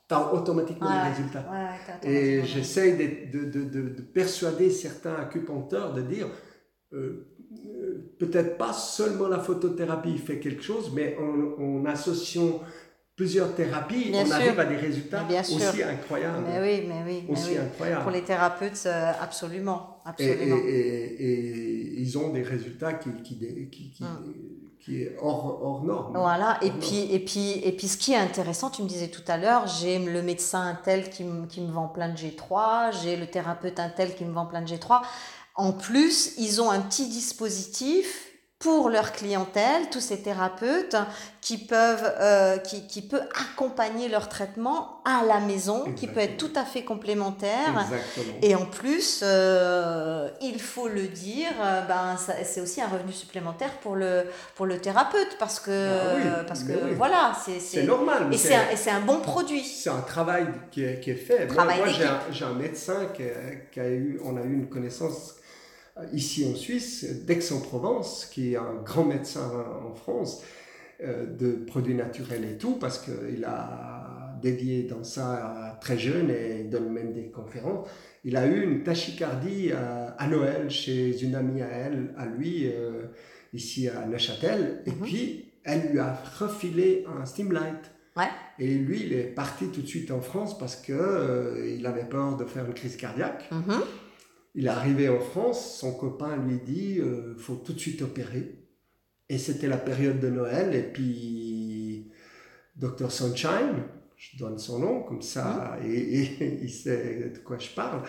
[0.08, 1.46] tu as automatiquement des résultats.
[2.02, 6.28] Et j'essaye de, de, de, de- de persuader certains acupuncteurs de dire,
[6.92, 7.33] euh,
[8.18, 12.60] peut-être pas seulement la photothérapie fait quelque chose, mais en, en associant
[13.16, 14.34] plusieurs thérapies, Bien on sûr.
[14.34, 15.56] arrive à des résultats sûr.
[15.56, 16.44] aussi incroyables.
[16.48, 17.24] Mais oui, mais oui.
[17.28, 17.58] mais aussi oui.
[17.58, 18.02] incroyables.
[18.02, 20.02] Pour les thérapeutes, euh, absolument.
[20.18, 20.56] Et, et, Absolument.
[20.66, 23.38] et- et ils ont des résultats qui, qui,
[23.70, 24.34] qui, qui, Hum.
[24.80, 26.16] qui est hors, hors norme.
[26.16, 29.22] Voilà, et puis, et, puis, et puis ce qui est intéressant, tu me disais tout
[29.28, 33.26] à l'heure, j'ai le médecin un tel qui me vend plein de G3, j'ai le
[33.28, 35.02] thérapeute un tel qui me vend plein de G3.
[35.54, 38.20] En plus, ils ont un petit dispositif
[38.60, 40.96] pour leur clientèle, tous ces thérapeutes
[41.42, 46.38] qui peuvent, euh, qui, qui peut accompagner leur traitement à la maison, qui peut être
[46.38, 47.68] tout à fait complémentaire.
[47.68, 48.38] Exactement.
[48.40, 53.72] Et en plus, euh, il faut le dire, euh, ben, c'est aussi un revenu supplémentaire
[53.80, 54.24] pour le,
[54.54, 56.94] pour le thérapeute parce que, Ah oui, parce que oui.
[56.96, 58.28] voilà, c'est normal.
[58.32, 59.62] et c'est un, un bon produit.
[59.64, 61.46] C'est un travail qui est, qui est fait.
[61.52, 61.86] Moi- moi,
[62.30, 63.26] j'ai un, un médecin qui a,
[63.70, 65.34] qui a eu, on a eu une connaissance
[66.12, 69.50] ici en Suisse, d'Aix-en-Provence, qui est un grand médecin
[69.88, 70.42] en France
[71.02, 76.60] euh, de produits naturels et tout, parce qu'il a dédié dans ça très jeune et
[76.64, 77.88] il donne même des conférences.
[78.24, 82.66] Il a eu une tachycardie à, à Noël chez une amie à elle, à lui,
[82.66, 83.04] euh,
[83.52, 84.96] ici à Neuchâtel, et Mhm.
[85.02, 87.90] puis elle lui a refilé un Steamlight.
[88.16, 88.28] Ouais.
[88.58, 92.04] Et lui, il est parti tout de suite en France parce que euh, il avait
[92.04, 93.48] peur de faire une crise cardiaque.
[93.50, 93.80] Mhm.
[94.54, 98.60] Il est arrivé en France, son copain lui dit euh, faut tout de suite opérer.
[99.28, 102.10] Et c'était la période de Noël, et puis
[102.76, 103.84] Dr Sunshine,
[104.16, 108.02] je donne son nom comme ça, et, et il sait de quoi je parle,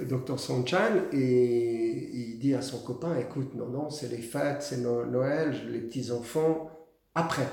[0.00, 4.78] Dr Sunshine, et il dit à son copain écoute, non, non, c'est les fêtes, c'est
[4.78, 6.70] No- Noël, les petits-enfants,
[7.14, 7.48] après.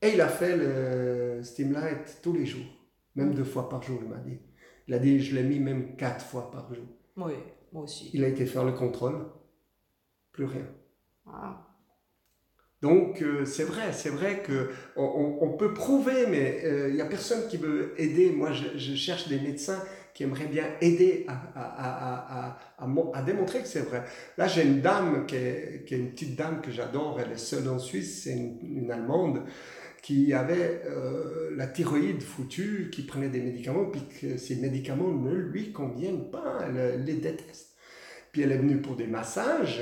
[0.00, 2.66] Et il a fait le Steamlight tous les jours,
[3.14, 4.38] même deux fois par jour, il m'a dit.
[4.88, 6.86] Il a dit je l'ai mis même quatre fois par jour.
[7.16, 7.32] Oui,
[7.72, 8.10] moi aussi.
[8.12, 9.26] Il a été faire le contrôle,
[10.32, 10.66] plus rien.
[11.26, 11.66] Ah.
[12.80, 17.06] Donc euh, c'est vrai, c'est vrai que on, peut prouver, mais euh, il n'y a
[17.06, 18.30] personne qui veut aider.
[18.30, 19.80] Moi, je, je cherche des médecins
[20.14, 24.04] qui aimeraient bien aider à, à, à, à, à, mo- à démontrer que c'est vrai.
[24.36, 27.20] Là, j'ai une dame qui est, qui est une petite dame que j'adore.
[27.20, 28.24] Elle est seule en Suisse.
[28.24, 29.44] C'est une, une Allemande
[30.02, 35.32] qui avait euh, la thyroïde foutue, qui prenait des médicaments, puis que ces médicaments ne
[35.32, 36.58] lui conviennent pas.
[36.66, 37.76] Elle, les déteste.
[38.32, 39.80] Puis elle est venue pour des massages.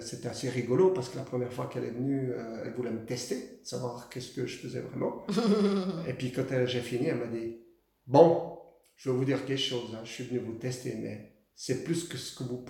[0.00, 3.04] C'était assez rigolo parce que la première fois qu'elle est venue, euh, elle voulait me
[3.04, 5.26] tester, savoir qu'est-ce que je faisais vraiment.
[6.08, 7.58] Et puis quand j'ai fini, elle m'a dit
[8.06, 8.58] Bon,
[8.96, 12.08] je vais vous dire quelque chose, hein, je suis venu vous tester, mais c'est plus
[12.08, 12.64] que ce que vous.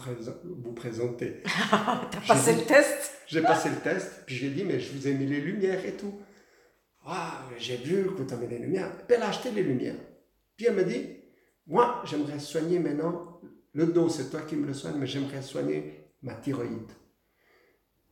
[0.63, 1.43] Vous présentez.
[1.71, 3.13] T'as passé le test?
[3.29, 5.93] J'ai passé le test, puis j'ai dit, mais je vous ai mis les lumières et
[5.93, 6.21] tout.
[7.05, 8.93] Ah, j'ai vu que tu as mis les lumières.
[9.07, 9.97] Puis elle a acheté les lumières.
[10.57, 11.07] Puis elle me dit,
[11.67, 13.41] moi, j'aimerais soigner maintenant,
[13.73, 16.91] le dos, c'est toi qui me le soignes, mais j'aimerais soigner ma thyroïde.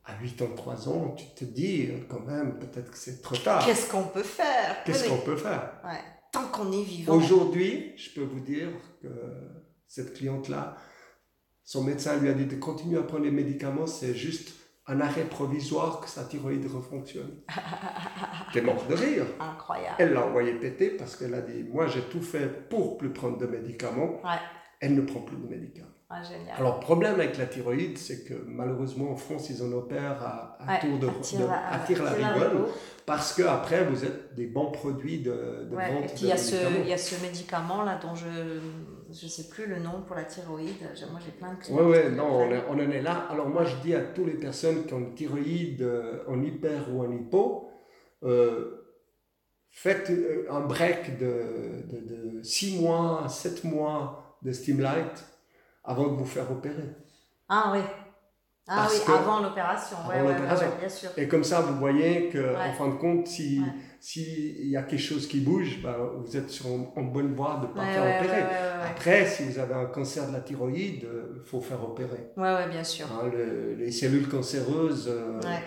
[0.05, 3.65] À 83 ans, tu te dis, quand même, peut-être que c'est trop tard.
[3.67, 4.83] Qu'est-ce qu'on peut faire?
[4.85, 5.81] Qu'est-ce qu'on peut faire?
[5.85, 6.01] Ouais.
[6.33, 7.15] Tant qu'on est vivant.
[7.15, 8.69] Aujourd'hui, je peux vous dire
[9.03, 9.09] que
[9.87, 10.77] cette cliente-là,
[11.65, 14.55] son médecin lui a dit de continuer à prendre les médicaments, c'est juste
[14.89, 17.31] un arrêt provisoire que sa thyroïde refonctionne.
[18.53, 19.25] T'es mort de rire.
[19.39, 19.97] Incroyable.
[19.99, 23.39] Elle l'a envoyé péter parce qu'elle a dit Moi, j'ai tout fait pour plus prendre
[23.39, 24.21] de médicaments.
[24.25, 24.39] Ouais.
[24.81, 25.89] Elle ne prend plus de médicaments.
[26.11, 26.57] Ah, génial.
[26.57, 30.57] Alors, le problème avec la thyroïde, c'est que malheureusement, en France, ils en opèrent à,
[30.59, 32.69] à Ouais, tour de, attire de- à tire la attire rigole
[33.05, 36.33] parce qu'après, vous êtes des bons produits de, de Ouais, vente et puis il y,
[36.33, 36.77] a ce, médicaments.
[36.85, 38.27] il y a ce médicament là dont je
[39.11, 40.77] je sais plus le nom pour la thyroïde.
[41.11, 41.79] Moi j'ai plein de clients.
[41.81, 42.53] Oui, oui, non, on, prennent.
[42.59, 43.27] est- on en est là.
[43.31, 46.93] Alors moi, je dis à toutes les personnes qui ont une thyroïde euh, en hyper
[46.95, 47.71] ou en hypo,
[48.25, 48.95] euh,
[49.71, 55.25] faites euh, un break de, de, 6 mois, 7 mois de Steamlight
[55.85, 56.95] avant de vous faire opérer.
[57.49, 57.81] Ah oui.
[58.71, 59.97] Ah Parce oui, avant l'opération.
[59.99, 61.11] avant Ouais, ouais, ouais, bien sûr.
[61.17, 63.63] Et comme ça, vous voyez que, en fin de compte, si.
[64.01, 67.67] S'il y a quelque chose qui bouge, bah, vous êtes sur, en bonne voie de
[67.69, 68.43] ne pas Ouais, faire ouais, opérer.
[68.43, 68.89] ouais.
[68.91, 71.03] Après, si vous avez un cancer de la thyroïde,
[71.37, 72.31] il faut faire opérer.
[72.37, 73.07] Ouais, ouais, bien sûr.
[73.13, 75.63] Hein, le- les cellules cancéreuses, euh, Ouais.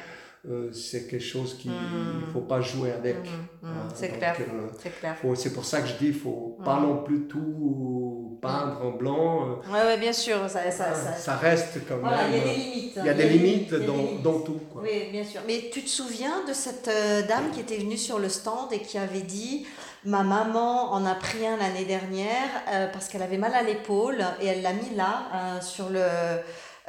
[0.50, 2.22] Euh, c'est quelque chose qu'il Hmm.
[2.28, 3.18] ne faut pas jouer avec.
[3.18, 4.36] Mhm, Hein, c'est clair.
[4.39, 6.84] euh, C'est pour ça que je dis, il faut pas Hmm.
[6.84, 9.48] non plus tout peindre en blanc.
[9.50, 10.38] euh, Ouais, ouais, bien sûr.
[10.50, 12.32] Ça, ça, hein, ça- ça reste quand Voilà, même.
[12.34, 12.94] il y a des limites.
[12.98, 14.22] il y a des limites dans, limites.
[14.24, 14.60] dans tout.
[14.74, 14.82] Quoi.
[14.82, 15.42] Oui, bien sûr.
[15.46, 18.80] Mais tu te souviens de cette euh, dame qui était venue sur le stand et
[18.80, 19.68] qui avait dit
[20.04, 24.18] Ma maman en a pris un l'année dernière euh, parce qu'elle avait mal à l'épaule
[24.42, 26.02] et elle l'a mis là, euh, sur le.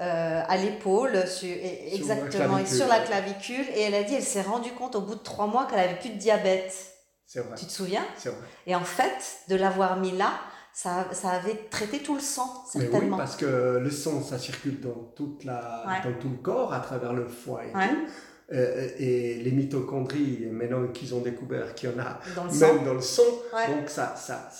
[0.02, 2.76] Euh, à l'épaule, sur, et- Sur la exactement, et clavicule.
[2.76, 3.66] sur la clavicule.
[3.76, 5.98] Et elle a dit, elle s'est rendue compte au bout de trois mois qu'elle avait
[5.98, 6.74] plus de diabète.
[7.26, 7.54] C'est vrai.
[7.56, 8.04] Tu te souviens?
[8.16, 8.38] C'est vrai.
[8.66, 10.32] Et en fait, de l'avoir mis là,
[10.74, 13.16] ça, ça avait traité tout le sang, Mais oui, certainement.
[13.16, 16.10] parce que le sang, ça circule dans, toute la, Ouais.
[16.12, 17.88] dans tout le corps, à travers le foie et Ouais.
[17.88, 18.06] tout.
[18.54, 22.74] Euh, et les mitochondries, maintenant qu'ils ont découvert qu'il y en a Dans le sang.
[22.74, 23.22] même dans le sang,
[23.54, 23.74] Ouais.
[23.74, 24.50] donc ça, ça,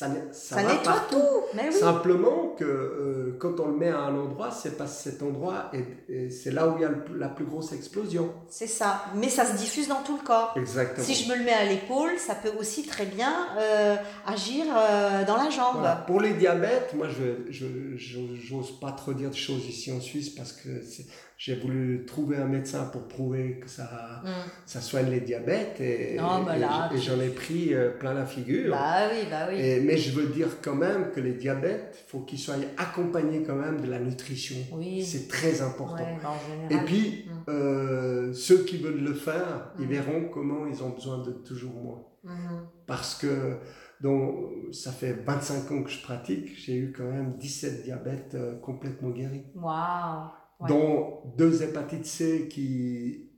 [0.00, 1.16] ça, ça Ça va nettoie partout.
[1.16, 1.40] tout.
[1.54, 1.74] Mais oui.
[1.74, 5.70] Simplement que euh, quand on le met à un endroit, c'est parce que cet endroit,
[5.72, 8.32] est, et c'est là où il y a le- la plus grosse explosion.
[8.48, 9.04] C'est ça.
[9.14, 10.54] Mais ça se diffuse dans tout le corps.
[10.56, 11.04] Exactement.
[11.06, 13.96] Si je me le mets à l'épaule, ça peut aussi très bien euh,
[14.26, 15.76] agir euh, dans la jambe.
[15.80, 15.96] Voilà.
[16.06, 20.00] Pour les diabètes, moi, je je je- j'ose pas trop dire de choses ici en
[20.00, 21.06] Suisse parce que c'est-
[21.42, 24.28] j'ai voulu trouver un médecin pour prouver que ça, Mm.
[24.66, 28.26] ça soigne les diabètes et, Non, bah là, et j'en ai pris euh, plein la
[28.26, 28.72] figure.
[28.72, 29.56] Bah oui, bah oui.
[29.58, 33.42] Et- mais je veux dire quand même que les diabètes, il faut qu'ils soient accompagnés
[33.42, 34.56] quand même de la nutrition.
[34.74, 35.02] Oui.
[35.02, 35.94] C'est très important.
[36.04, 37.50] Ouais, en Et puis, Mm.
[37.50, 39.90] euh, ceux qui veulent le faire, ils Mm.
[39.90, 42.02] verront comment ils ont besoin de toujours moins.
[42.22, 42.66] Mhm.
[42.86, 43.56] Parce que
[44.02, 48.58] donc, ça fait 25 ans que je pratique, j'ai eu quand même 17 diabètes euh,
[48.60, 49.46] complètement guéris.
[49.54, 50.28] Waouh.
[50.60, 50.68] Ouais.
[50.68, 53.30] Dont deux hépatites C qui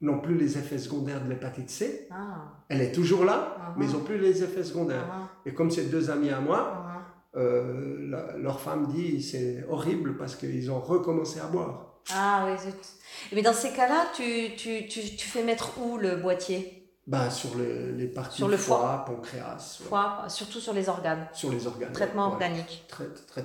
[0.00, 2.08] n'ont plus les effets secondaires de l'hépatite C.
[2.10, 2.64] Ah.
[2.68, 3.74] Elle est toujours là, Mhm.
[3.78, 5.06] mais ils n'ont plus les effets secondaires.
[5.06, 5.26] Mhm.
[5.46, 6.84] Et comme c'est deux amis à moi,
[7.36, 12.00] euh, la- leur femme dit c'est horrible parce qu'ils ont recommencé à boire.
[12.12, 12.74] Ah oui, zut.
[13.32, 16.81] Mais dans ces cas-là, tu, tu, tu, tu fais mettre où le boîtier?
[17.04, 19.86] Ben, sur les, les parties Sur le foie, pancréas, ouais.
[19.88, 21.26] Foie, surtout sur les organes.
[21.32, 21.92] sur les organes.
[21.92, 22.32] Traitement ouais.
[22.34, 22.84] organique.
[22.88, 23.42] Très, très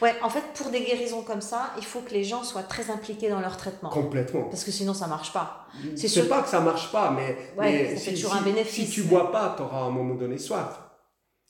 [0.00, 0.14] Ouais.
[0.22, 3.28] en fait, pour des guérisons comme ça, il faut que les gens soient très impliqués
[3.28, 3.90] dans leur traitement.
[3.90, 4.44] Complètement.
[4.44, 5.66] Parce que sinon, ça marche pas.
[5.94, 8.42] C'est sûr pas que ça marche pas, mais, mais ça fait si, toujours si- un
[8.42, 10.80] bénéfice, si tu mais- bois pas, tu auras à un moment donné soif.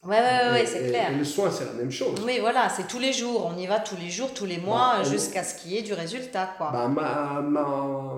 [0.03, 1.13] Ouais, ouais, ouais, c'est clair.
[1.13, 2.19] Et le soin, c'est la même chose.
[2.25, 3.47] Oui, voilà, c'est tous les jours.
[3.55, 5.77] On y va tous les jours, tous les mois, Bah, on- jusqu'à ce qu'il y
[5.79, 6.71] ait du résultat, quoi.
[6.73, 8.15] Bah, ma, ma,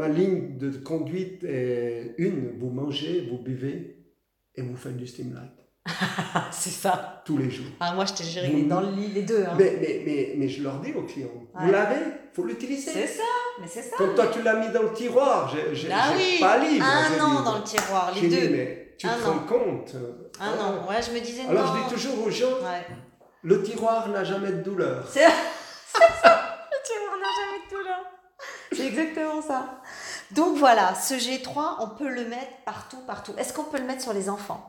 [0.00, 3.76] ma ligne de conduite est une, vous mangez, vous buvez
[4.54, 5.52] et vous faites du steam light
[6.52, 7.22] c'est ça.
[7.24, 7.66] tous les jours.
[7.80, 9.44] Ah, moi, je t'ai géré Vous- les- dans le lit, les deux.
[9.46, 9.54] Hein.
[9.58, 11.96] Mais, mais, mais, mais je leur dis aux clients, vous l'avez,
[12.34, 12.90] faut l'utiliser.
[12.92, 13.22] C'est ça,
[13.60, 13.96] mais c'est ça.
[13.96, 16.84] Comme toi, tu l'as mis dans le tiroir, j'ai Ah oui, pas livre.
[16.84, 17.44] un j'ai an dit.
[17.44, 18.48] dans le tiroir, les dit, deux.
[18.50, 19.32] mais tu Un te an.
[19.32, 19.96] rends compte
[20.40, 20.64] Un Ah.
[20.64, 20.88] an.
[20.88, 21.82] Ouais, je me disais Alors non.
[21.82, 22.86] je dis toujours aux gens, Ouais.
[23.42, 25.06] le tiroir n'a jamais de douleur.
[25.08, 25.20] C'est
[26.22, 26.58] ça.
[26.70, 28.00] Le tiroir n'a jamais de douleur.
[28.72, 29.80] C'est exactement ça.
[30.34, 33.32] Donc voilà, ce G3, on peut le mettre partout, partout.
[33.38, 34.64] Est-ce qu'on peut le mettre sur les enfants?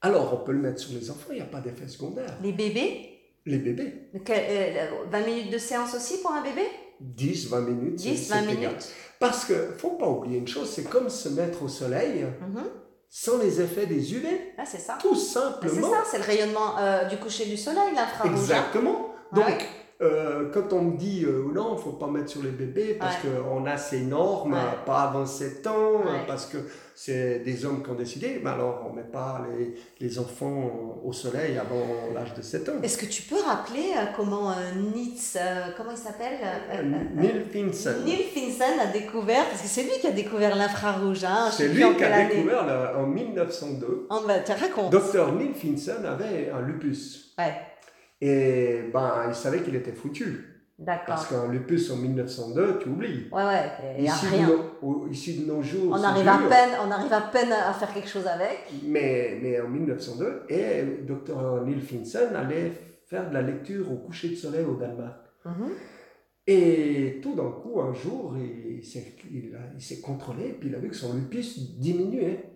[0.00, 2.36] Alors on peut le mettre sur les enfants, il n'y a pas d'effet secondaire.
[2.42, 3.14] Les bébés?
[3.46, 6.62] Les bébés, Que- euh, 20 minutes de séance aussi pour un bébé?
[7.00, 7.98] 10, 20 minutes.
[8.00, 8.56] c'est- 10, 20 c'est égal.
[8.56, 8.88] minutes
[9.18, 12.26] Parce que faut pas oublier une chose, c'est comme se mettre au soleil.
[12.40, 12.64] Mhm.
[13.10, 14.28] sans les effets des UV.
[14.58, 14.98] Ah, c'est ça.
[15.00, 15.90] Tout Ah, C'est simplement.
[15.90, 18.32] ça, c'est le rayonnement euh, du coucher du soleil, l'infrarouge.
[18.32, 18.36] hein.
[18.36, 19.14] Exactement.
[19.32, 19.40] Ouais.
[19.44, 19.66] Donc,
[20.00, 22.94] euh, quand on me dit euh, non, il ne faut pas mettre sur les bébés
[22.98, 23.30] parce Ouais.
[23.44, 24.60] qu'on a ces normes, Ouais.
[24.86, 26.24] pas avant 7 ans, Ouais.
[26.26, 26.58] parce que
[26.94, 30.98] c'est des hommes qui ont décidé, mais alors on ne met pas les, les enfants
[31.04, 31.84] au soleil avant
[32.14, 32.72] l'âge de 7 ans.
[32.82, 34.54] Est-ce que tu peux rappeler euh, comment euh,
[34.94, 36.38] Nitz, euh, comment il s'appelle
[36.74, 36.82] euh,
[37.14, 38.04] Neil Finson.
[38.04, 41.82] Neil Finson a découvert, parce que c'est lui qui a découvert l'infrarouge, hein, C'est lui
[41.84, 44.06] en qui a découvert en 1902.
[44.10, 44.90] Oh, bah, tu racontes.
[44.92, 47.32] Docteur Neil Finson avait un lupus.
[47.38, 47.54] Ouais,
[48.20, 50.64] Et ben, il savait qu'il était foutu.
[50.78, 51.04] d'accord.
[51.06, 53.28] Parce qu'un lupus en 1902, tu oublies.
[53.30, 54.48] Ouais, ouais, il n'y a Ici, rien.
[54.48, 54.52] De
[54.82, 56.48] nos, ici de nos jours, On arrive, à dur.
[56.48, 58.58] peine, on arrive à peine à faire quelque chose avec.
[58.84, 61.64] Mais, mais en 1902, et Dr.
[61.64, 62.72] Neil Finson allait
[63.06, 65.20] faire de la lecture au coucher de soleil au Danemark.
[65.44, 65.68] Mhm.
[66.50, 71.14] Et tout d'un coup, un jour, il s'est contrôlé, puis il a vu que son
[71.14, 72.52] lupus diminuait.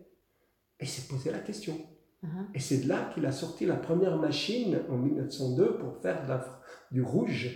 [0.81, 1.75] Et il s'est posé la question.
[2.23, 2.47] Mhm.
[2.55, 6.29] Et c'est de là qu'il a sorti la première machine en 1902 pour faire de
[6.29, 6.61] la-
[6.91, 7.51] du rouge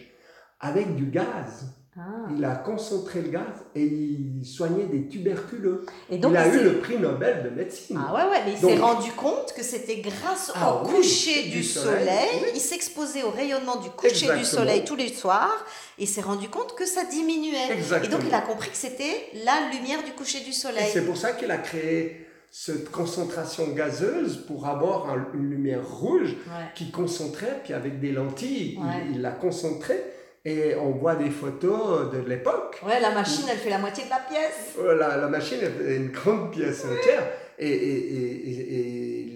[0.60, 1.66] avec du gaz.
[1.98, 2.26] Ah.
[2.36, 5.86] Il a concentré le gaz et il soignait des tuberculeux.
[6.10, 7.98] Et donc, il a eu le prix Nobel de médecine.
[7.98, 11.44] Ah ouais, ouais, mais il s'est rendu compte que c'était grâce Ah au oui, coucher
[11.48, 12.00] du, soleil.
[12.04, 12.48] soleil, oui.
[12.54, 15.64] Il s'exposait au rayonnement du coucher du soleil tous les soirs
[15.98, 17.78] et il s'est rendu compte que ça diminuait.
[18.04, 20.90] Et donc il a compris que c'était la lumière du coucher du soleil.
[20.92, 22.25] c'est pour ça qu'il a créé
[22.58, 26.64] cette concentration gazeuse pour avoir un- une lumière rouge Ouais.
[26.74, 29.04] qui concentrait, puis avec des lentilles, il- Ouais.
[29.12, 30.02] il, l'a concentrée.
[30.46, 32.80] Et on voit des photos de l'époque.
[32.86, 34.74] Ouais, la machine, elle fait la moitié de la pièce.
[34.80, 37.24] Euh, La, la machine est une grande pièce entière.
[37.58, 38.50] Et- et-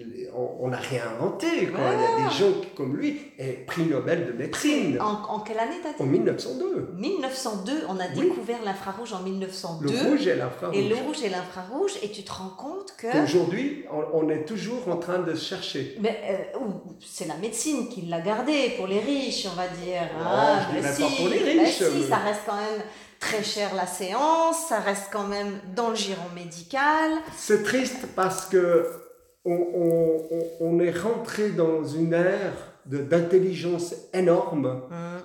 [0.35, 1.67] on on n'a rien inventé.
[1.67, 1.79] Quoi.
[1.93, 5.59] Il y a des gens comme lui, et prix Nobel de médecine En, en quelle
[5.59, 6.93] année t'as dit en 1902.
[6.97, 8.21] 1902, on a Oui.
[8.29, 9.87] découvert l'infrarouge en Le 1902.
[10.09, 10.77] rouge et l'infrarouge.
[10.77, 13.23] Et le rouge et l'infrarouge, et tu te rends compte que.
[13.23, 15.95] Aujourd'hui, on, on est toujours en train de chercher.
[15.99, 16.19] Mais
[16.55, 16.59] euh,
[17.05, 20.01] c'est la médecine qui l'a gardé pour les riches, on va dire.
[20.23, 20.59] Hein.
[20.75, 22.81] je Mais si, pas pour les mais riches, si, mais- ça reste quand même
[23.19, 27.11] très cher la séance, ça reste quand même dans le giron médical.
[27.37, 28.87] C'est triste parce que
[29.45, 32.53] on, on- on- est rentré dans une ère
[32.85, 35.21] d'intelligence énorme Hum,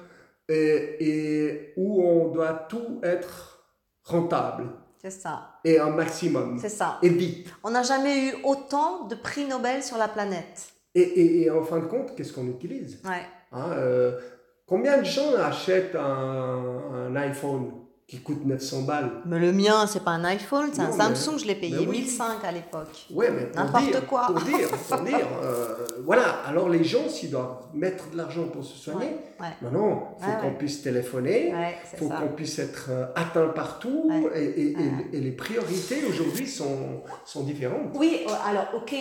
[0.48, 3.64] et, et où on doit tout être
[4.04, 4.68] rentable
[5.02, 6.98] c'est ça, et un maximum c'est ça.
[7.02, 7.48] et vite.
[7.64, 10.72] On n'a jamais eu autant de prix Nobel sur la planète.
[10.94, 13.00] Et, et- et en fin de compte, qu'est-ce qu'on utilise?
[13.04, 13.22] Ouais.
[13.52, 14.18] Hein, euh,
[14.66, 17.70] Combien de gens achètent un, un iPhone?
[18.08, 21.38] Qui coûte 900 balles Mais le mien, c'est pas un iPhone, c'est un mais- Samsung,
[21.40, 22.02] je l'ai payé oui.
[22.02, 23.04] 1005 à l'époque.
[23.10, 24.26] Ouais, mais N'importe quoi.
[24.26, 26.22] Pour dire, pour dire, euh, voilà.
[26.46, 30.24] Alors les gens, s'ils doivent mettre de l'argent pour se soigner, Ouais, non, non, il
[30.24, 31.52] faut Ouais, qu'on puisse téléphoner,
[31.92, 34.82] il faut qu'on puisse être euh, atteint partout, et, et- et- Ouais.
[35.12, 37.90] et les priorités aujourd'hui sont, sont différentes.
[37.96, 38.94] Oui, euh, alors ok,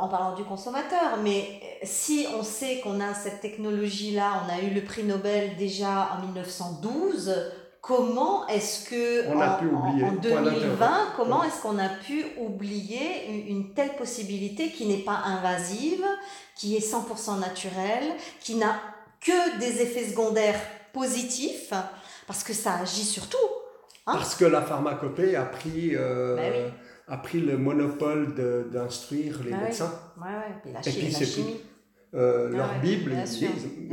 [0.00, 1.44] en parlant du consommateur, mais
[1.84, 6.24] si on sait qu'on a cette technologie-là, on a eu le prix Nobel déjà en
[6.24, 7.30] 1912,
[7.80, 10.60] comment est-ce que On a en, pu oublier, en- en point d'interrogation.
[10.60, 16.04] 2020, comment est-ce qu'on a pu oublier une, une telle possibilité qui n'est pas invasive,
[16.56, 18.74] qui est 100% naturelle, qui n'a
[19.20, 20.60] que des effets secondaires
[20.92, 21.72] positifs,
[22.26, 23.36] parce que ça agit sur tout.
[24.06, 24.12] Hein?
[24.14, 26.72] Parce que la pharmacopée a pris, euh, Bah oui.
[27.08, 28.34] a pris le monopole
[28.72, 29.64] d'instruire les Ah oui.
[29.66, 29.92] médecins.
[30.18, 31.60] Ouais, ouais, puis la, Et puis la chimie.
[32.14, 33.14] Euh, Ah leur ouais, Bible.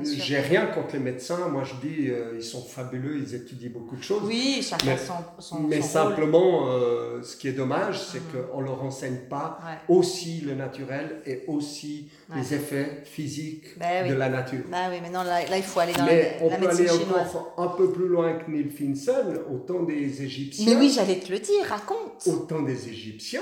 [0.05, 3.97] J'ai rien contre les médecins, moi je dis euh, ils sont fabuleux, ils étudient beaucoup
[3.97, 4.22] de choses.
[4.24, 8.43] Oui, chacun Mais- son, son, Mais son simplement, euh, ce qui est dommage, c'est Mhm.
[8.51, 9.93] qu'on ne leur enseigne pas Ouais.
[9.93, 12.38] aussi le naturel et aussi Ouais.
[12.39, 14.09] les effets physiques Ben oui.
[14.11, 14.63] de la nature.
[14.72, 16.68] Bah oui, mais non, là, là, il faut aller dans Mais la, on la peut
[16.68, 17.30] médecine aller chinoise.
[17.36, 20.66] encore un peu plus loin que Neil Finson, au temps des Égyptiens.
[20.74, 22.26] Mais oui, j'allais te le dire, raconte.
[22.28, 23.41] Au temps des Égyptiens,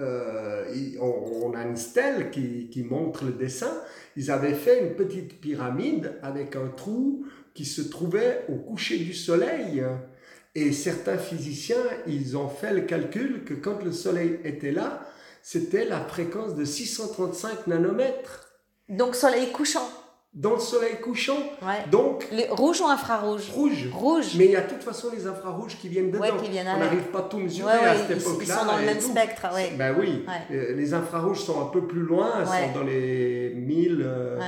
[0.00, 0.64] euh,
[1.00, 3.72] on a une stèle qui, qui montre le dessin.
[4.16, 9.14] Ils avaient fait une petite pyramide avec un trou qui se trouvait au coucher du
[9.14, 9.84] soleil.
[10.56, 15.06] Et certains physiciens, ils ont fait le calcul que quand le soleil était là,
[15.42, 18.48] c'était la fréquence de 635 nanomètres
[18.88, 19.88] Donc, soleil couchant.
[20.34, 21.36] Dans le soleil couchant.
[21.62, 21.88] Ouais.
[21.90, 23.88] Donc, Le rouge ou infrarouge rouge.
[23.92, 24.32] Rouge.
[24.36, 26.22] Mais il y a de toute façon les infrarouges qui viennent dedans.
[26.24, 28.58] Ouais, qui viennent On n'arrive pas à tout mesurer Ouais, à cette ils, ils époque-là.
[28.58, 29.10] sont dans le même tout.
[29.10, 29.72] spectre, ouais.
[29.78, 30.24] Ben oui.
[30.50, 34.40] Euh, les infrarouges sont un peu plus loin, sont dans les 1000 euh,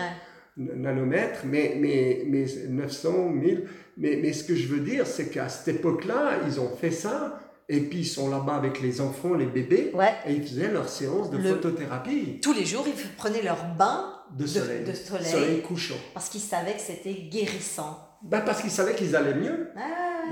[0.57, 3.69] nanomètres, mais, mais, mais 900, 1000.
[3.99, 7.39] Mais, mais ce que je veux dire, c'est qu'à cette époque-là, ils ont fait ça,
[7.69, 10.13] et puis ils sont là-bas avec les enfants, les bébés, Ouais.
[10.27, 14.13] et ils faisaient leur séance de Le- photothérapie Tous les jours, ils prenaient leur bain
[14.33, 15.95] de de, soleil, de soleil, couchant.
[16.15, 18.06] parce qu'ils savaient que c'était guérissant.
[18.29, 19.71] Ben parce qu'ils savaient qu'ils allaient mieux.
[19.77, 19.81] Ah,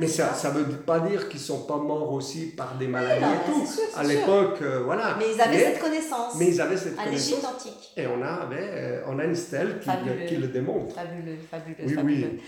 [0.00, 3.28] Mais ça ne veut pas dire qu'ils sont pas morts aussi par des maladies non,
[3.32, 3.64] et tout.
[3.66, 5.14] sûr, à l'époque, euh, voilà.
[5.18, 6.34] Mais ils avaient cette connaissance.
[6.36, 7.44] mais ils avaient cette à connaissance.
[7.44, 7.92] antique.
[7.96, 10.26] Et on, avait, euh, on a une stèle qui, Fabuleux.
[10.26, 10.92] qui le démontre.
[10.96, 12.30] Fabuleux, fabuleux, Oui, fabuleux.
[12.32, 12.42] oui.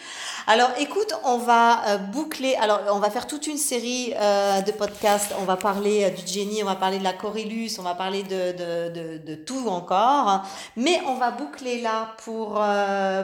[0.49, 2.57] Alors, écoute, on va euh, boucler.
[2.61, 5.33] Alors, on va faire toute une série euh, de podcasts.
[5.41, 8.53] On va parler du génie, on va parler de la Corylus, on va parler de,
[8.53, 10.45] de, de, de tout encore.
[10.77, 12.61] Mais on va boucler là pour,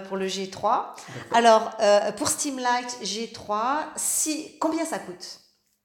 [0.08, 0.82] pour le G3.
[1.34, 1.72] Alors,
[2.12, 5.38] pour Steamlight G3, si, combien ça coûte?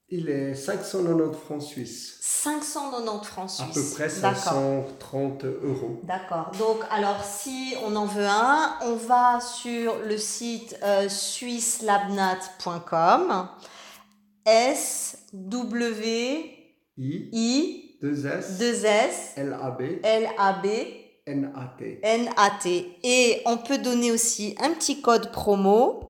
[0.10, 2.18] Il est 590 francs suisses.
[2.22, 3.74] 590 francs À suisses.
[3.74, 4.44] peu près D'accord.
[4.44, 6.00] 530 euros.
[6.04, 6.52] D'accord.
[6.58, 13.50] Donc, alors, si on en veut un, on va sur le site euh, swisslabnat.com.
[14.46, 16.54] S W
[16.98, 20.68] I, I 2S, 2 S L, A, B, L A B.
[23.04, 26.08] Et on peut donner aussi un petit code promo.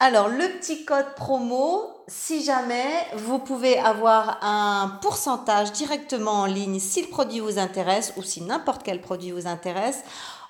[0.00, 6.80] Alors, le petit code promo, si jamais vous pouvez avoir un pourcentage directement en ligne
[6.80, 10.02] si le produit vous intéresse ou si n'importe quel produit vous intéresse,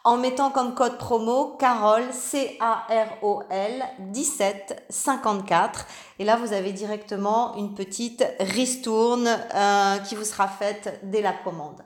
[0.02, 5.86] en mettant comme code promo Carole, C-A-R-O-L 1754.
[6.18, 11.32] Et là, vous avez directement une petite ristourne euh, qui vous sera faite dès la
[11.32, 11.82] commande.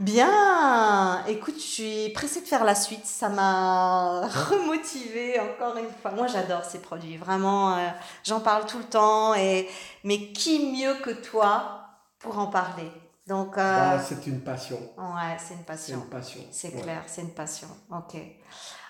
[0.00, 3.06] Bien, écoute, je suis pressée de faire la suite.
[3.06, 6.10] Ça m'a remotivée encore une fois.
[6.10, 7.16] Moi, j'adore ces produits.
[7.16, 7.88] Vraiment, euh,
[8.24, 9.34] j'en parle tout le temps.
[9.34, 9.68] Et
[10.02, 11.80] mais qui mieux que toi
[12.18, 12.90] pour en parler?
[13.26, 14.76] Donc, euh, Bah, c'est une passion.
[14.98, 15.94] ouais, c'est une C'est passion.
[15.96, 16.40] une passion.
[16.50, 16.82] C'est Ouais.
[16.82, 17.68] clair, c'est une passion.
[17.90, 18.16] Ok.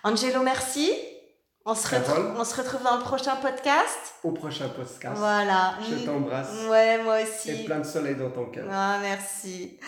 [0.02, 0.90] Angelo, merci.
[1.66, 4.14] On se, retrouve, on se retrouve dans le prochain podcast.
[4.22, 5.16] Au prochain podcast.
[5.16, 5.74] Voilà.
[5.88, 6.50] Je t'embrasse.
[6.68, 7.50] Ouais, moi aussi.
[7.52, 8.66] Et plein de soleil dans ton cœur.
[8.70, 9.78] Ah, merci.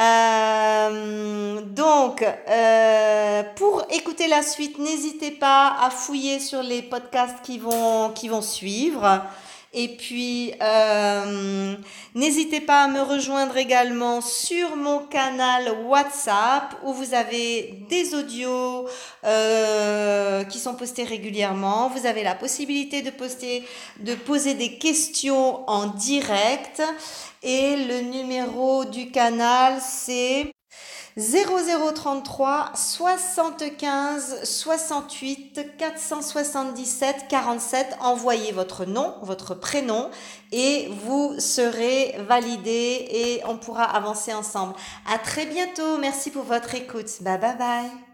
[0.00, 7.58] Euh, donc, euh, pour écouter la suite, n'hésitez pas à fouiller sur les podcasts qui
[7.58, 9.22] vont, qui vont suivre.
[9.72, 11.76] Et puis, euh,
[12.16, 18.88] n'hésitez pas à me rejoindre également sur mon canal WhatsApp où vous avez des audios
[19.24, 21.88] euh, qui sont postés régulièrement.
[21.88, 23.62] Vous avez la possibilité de, poster,
[24.00, 26.82] de poser des questions en direct.
[27.42, 30.52] Et le numéro du canal, c'est
[31.16, 37.96] 0033 75 68 477 47.
[38.00, 40.10] Envoyez votre nom, votre prénom
[40.52, 44.74] et vous serez validé et on pourra avancer ensemble.
[45.12, 45.98] À très bientôt.
[45.98, 47.22] Merci pour votre écoute.
[47.22, 48.09] Bye bye bye.